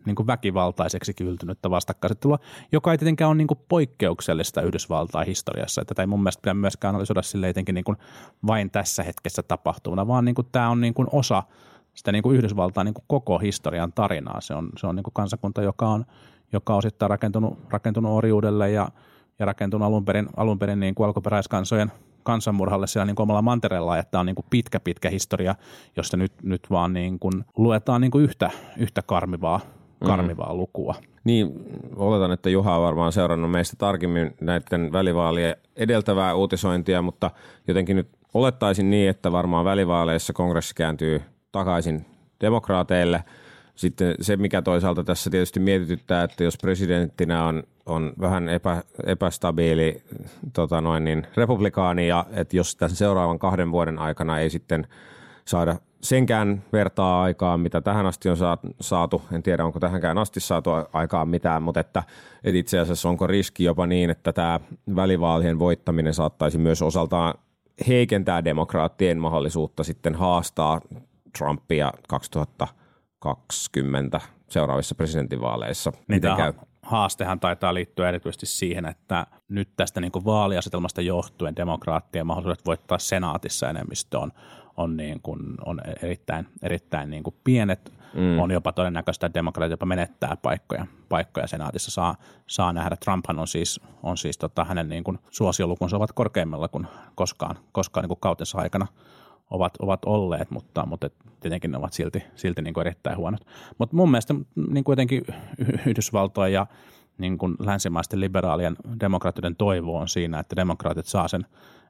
[0.05, 2.39] niin kuin väkivaltaiseksi kyltynyttä vastakkainasettelua,
[2.71, 5.81] joka ei tietenkään ole niin kuin poikkeuksellista Yhdysvaltain historiassa.
[5.81, 7.97] Että tätä ei mun mielestä pidä myöskään analysoida sille etenkin niin kuin
[8.47, 11.43] vain tässä hetkessä tapahtuvana, vaan niin kuin tämä on niin kuin osa
[11.93, 14.41] sitä niin kuin Yhdysvaltain niin kuin koko historian tarinaa.
[14.41, 16.05] Se on, se on niin kuin kansakunta, joka on,
[16.53, 18.89] joka on osittain rakentunut, rakentunut orjuudelle ja,
[19.39, 21.91] ja rakentunut alun perin, alun perin niin kuin alkuperäiskansojen
[22.23, 25.55] kansanmurhalle siellä niin kuin omalla mantereella, että tämä on niin kuin pitkä, pitkä historia,
[25.95, 29.59] josta nyt, nyt vaan niin kuin luetaan niin kuin yhtä, yhtä karmivaa,
[30.05, 30.57] karmivaa mm.
[30.57, 30.95] lukua.
[31.23, 31.53] Niin,
[31.95, 37.31] oletan, että Juha on varmaan seurannut meistä tarkemmin näiden välivaalien edeltävää uutisointia, mutta
[37.67, 42.05] jotenkin nyt olettaisin niin, että varmaan välivaaleissa kongressi kääntyy takaisin
[42.41, 43.23] demokraateille.
[43.75, 50.01] Sitten se, mikä toisaalta tässä tietysti mietityttää, että jos presidenttinä on, on vähän epä, epästabiili
[50.53, 54.87] tota noin niin, republikaani ja että jos tämän seuraavan kahden vuoden aikana ei sitten
[55.45, 58.37] saada senkään vertaa aikaan, mitä tähän asti on
[58.81, 59.21] saatu.
[59.31, 62.03] En tiedä, onko tähänkään asti saatu aikaan mitään, mutta että,
[62.43, 64.59] että itse asiassa onko riski jopa niin, että tämä
[64.95, 67.33] välivaalien voittaminen saattaisi myös osaltaan
[67.87, 70.81] heikentää demokraattien mahdollisuutta sitten haastaa
[71.37, 71.91] Trumpia
[73.25, 75.91] 2020 seuraavissa presidentinvaaleissa.
[76.07, 76.53] Niin käy?
[76.81, 82.97] haastehan taitaa liittyä erityisesti siihen, että nyt tästä niin kuin vaaliasetelmasta johtuen demokraattien mahdollisuudet voittaa
[82.97, 84.31] senaatissa enemmistö on,
[84.77, 87.93] on, niin kuin, on erittäin, erittäin niin kuin pienet.
[88.13, 88.39] Mm.
[88.39, 91.91] On jopa todennäköistä, että demokraatit jopa menettää paikkoja, paikkoja senaatissa.
[91.91, 92.15] Saa,
[92.47, 92.95] saa nähdä.
[92.95, 98.03] Trumphan on siis, on siis tota, hänen niin kuin suosiolukunsa ovat korkeimmalla kuin koskaan, koskaan
[98.03, 98.87] niin kuin kautensa aikana
[99.49, 103.41] ovat, ovat olleet, mutta, mutta tietenkin ne ovat silti, silti niin kuin erittäin huonot.
[103.77, 104.35] Mutta mun mielestä
[104.69, 104.97] niin kuin
[105.85, 106.67] Yhdysvaltojen ja
[107.17, 111.45] niin kuin länsimaisten liberaalien demokraattiden toivo on siinä, että demokraatit saa sen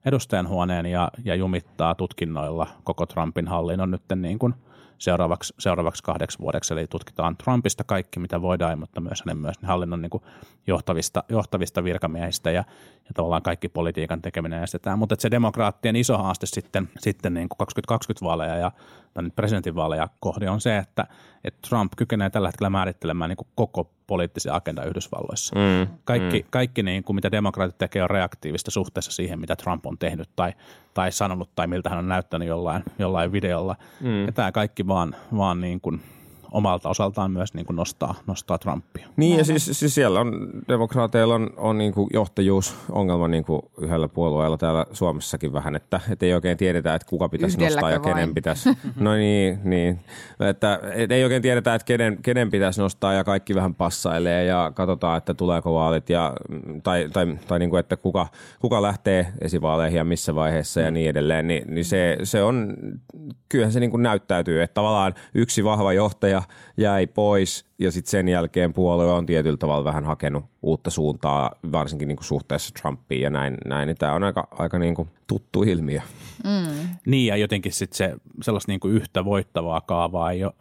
[0.05, 4.53] edustajanhuoneen ja, ja jumittaa tutkinnoilla koko Trumpin hallinnon nyt niin kuin
[4.97, 6.73] seuraavaksi, seuraavaksi kahdeksi vuodeksi.
[6.73, 10.23] Eli tutkitaan Trumpista kaikki, mitä voidaan, mutta myös hänen myös hallinnon niin kuin
[10.67, 12.63] johtavista, johtavista virkamiehistä ja,
[12.95, 14.99] ja tavallaan kaikki politiikan tekeminen estetään.
[14.99, 18.71] Mutta se demokraattien iso haaste sitten, sitten niin kuin 2020 vaaleja ja
[19.35, 21.07] presidentinvaaleja kohdi on se, että,
[21.43, 25.55] että Trump kykenee tällä hetkellä määrittelemään niin kuin koko poliittisen agenda Yhdysvalloissa.
[25.55, 26.47] Mm, kaikki, mm.
[26.49, 30.53] kaikki niin kuin, mitä demokraatit tekee, on reaktiivista suhteessa siihen, mitä Trump on tehnyt tai,
[30.93, 33.75] tai sanonut tai miltä hän on näyttänyt jollain, jollain videolla.
[34.01, 34.25] Mm.
[34.25, 36.01] Ja tämä kaikki vaan, vaan niin kuin–
[36.51, 39.07] omalta osaltaan myös niin kuin nostaa, nostaa Trumpia.
[39.17, 44.07] Niin ja siis, siis siellä on, demokraateilla on, on niin kuin johtajuusongelma niin kuin yhdellä
[44.07, 48.03] puolueella täällä Suomessakin vähän, että, että ei oikein tiedetä, että kuka pitäisi Yhdelläkö nostaa ja
[48.03, 48.15] vain?
[48.15, 48.69] kenen pitäisi.
[48.95, 49.99] No niin, niin.
[50.39, 54.71] Että, että ei oikein tiedetä, että kenen, kenen pitäisi nostaa ja kaikki vähän passailee ja
[54.75, 56.33] katsotaan, että tuleeko vaalit ja,
[56.83, 58.27] tai, tai, tai niin kuin, että kuka,
[58.59, 62.73] kuka lähtee esivaaleihin ja missä vaiheessa ja niin edelleen, niin, niin se, se on,
[63.49, 66.34] kyllähän se niin kuin näyttäytyy, että tavallaan yksi vahva johtaja
[66.77, 72.07] jäi pois ja sitten sen jälkeen puolue on tietyllä tavalla vähän hakenut uutta suuntaa, varsinkin
[72.07, 73.57] niin kuin suhteessa Trumpiin ja näin.
[73.65, 73.87] näin.
[73.87, 76.01] Niin tämä on aika, aika niin kuin tuttu ilmiö.
[76.43, 76.89] Mm.
[77.05, 80.53] Niin ja jotenkin sitten se sellaista niin kuin yhtä voittavaa kaavaa ei ole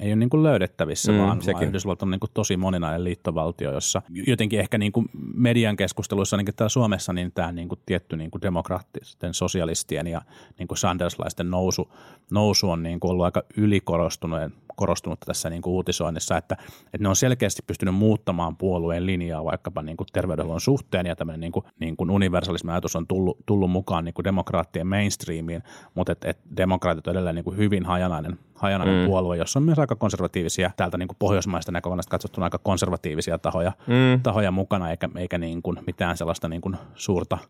[0.00, 1.54] ei ole niin kuin löydettävissä, mm, vaan, sekin.
[1.54, 6.36] vaan Yhdysvallat on niin kuin tosi moninainen liittovaltio, jossa jotenkin ehkä niin kuin median keskusteluissa,
[6.36, 10.22] ainakin täällä Suomessa, niin tämä niin kuin tietty niin kuin demokraattisten sosialistien ja
[10.58, 11.92] niin kuin Sanderslaisten nousu,
[12.30, 14.40] nousu on niin kuin ollut aika ylikorostunut
[14.76, 19.82] korostunut tässä niin kuin uutisoinnissa, että, että ne on selkeästi pystynyt muuttamaan puolueen linjaa vaikkapa
[19.82, 23.70] niin kuin terveydenhuollon suhteen ja tämmöinen niin kuin, niin kuin universalismi ajatus on tullut, tullut
[23.70, 25.62] mukaan niin kuin demokraattien mainstreamiin,
[25.94, 29.06] mutta että et demokraatit on edelleen niin kuin hyvin hajanainen, hajanainen mm.
[29.06, 33.72] puolue, jossa on myös aika konservatiivisia, täältä niin kuin pohjoismaista näkökulmasta katsottuna aika konservatiivisia tahoja,
[33.86, 34.22] mm.
[34.22, 37.38] tahoja mukana, eikä, eikä niin kuin mitään sellaista niin kuin suurta–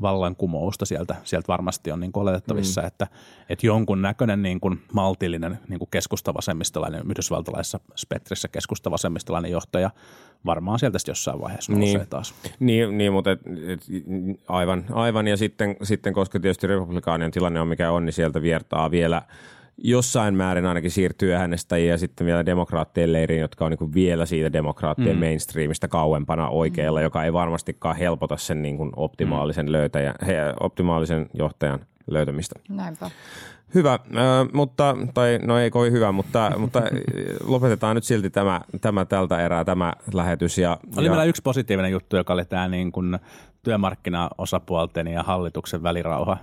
[0.00, 2.86] vallankumousta sieltä, sieltä varmasti on niin kuin oletettavissa, mm.
[2.86, 3.06] että,
[3.48, 9.90] että jonkun näköinen niin kuin maltillinen niin kuin keskustavasemmistolainen, yhdysvaltalaisessa spektrissä keskustavasemmistolainen johtaja
[10.46, 12.08] varmaan sieltä jossain vaiheessa nousee niin.
[12.08, 12.34] taas.
[12.60, 13.80] Niin, niin mutta et, et,
[14.48, 18.90] aivan, aivan, ja sitten, sitten koska tietysti republikaanien tilanne on mikä on, niin sieltä viertaa
[18.90, 19.22] vielä–
[19.78, 24.52] jossain määrin ainakin siirtyy äänestäjiä ja sitten vielä demokraattien leiriin, jotka on niin vielä siitä
[24.52, 25.20] demokraattien mm.
[25.20, 27.04] mainstreamista kauempana oikealla, mm.
[27.04, 29.72] joka ei varmastikaan helpota sen niin kuin optimaalisen, mm.
[29.72, 32.60] löytäjä, he, optimaalisen johtajan löytämistä.
[32.68, 33.10] Näinpä.
[33.74, 34.00] Hyvä, äh,
[34.52, 36.82] mutta, tai no ei kovin hyvä, mutta, mutta
[37.44, 40.58] lopetetaan nyt silti tämä, tämä tältä erää, tämä lähetys.
[40.58, 41.10] Ja, oli ja...
[41.10, 43.18] meillä yksi positiivinen juttu, joka oli tämä niin kuin
[43.62, 46.36] työmarkkinaosapuolten ja hallituksen välirauha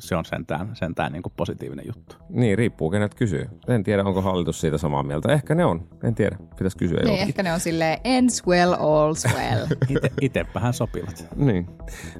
[0.00, 2.16] se on sentään, sentään niin kuin positiivinen juttu.
[2.28, 3.48] Niin, riippuu kenet kysyy.
[3.68, 5.32] En tiedä, onko hallitus siitä samaa mieltä.
[5.32, 5.88] Ehkä ne on.
[6.04, 6.36] En tiedä.
[6.50, 9.66] Pitäisi kysyä Niin, ehkä ne on silleen ends well, all's well.
[9.88, 11.26] Ite, itepähän sopivat.
[11.36, 11.66] Niin.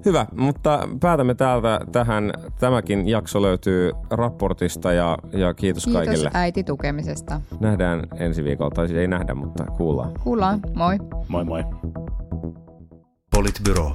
[0.05, 2.33] Hyvä, mutta päätämme täältä tähän.
[2.59, 6.31] Tämäkin jakso löytyy raportista ja, ja kiitos, Kiitos kaikille.
[6.35, 7.41] äiti tukemisesta.
[7.61, 10.13] Nähdään ensi viikolla, tai siis ei nähdä, mutta kuullaan.
[10.23, 10.97] Kuullaan, moi.
[11.29, 11.65] Moi moi.
[13.31, 13.95] Politbyro.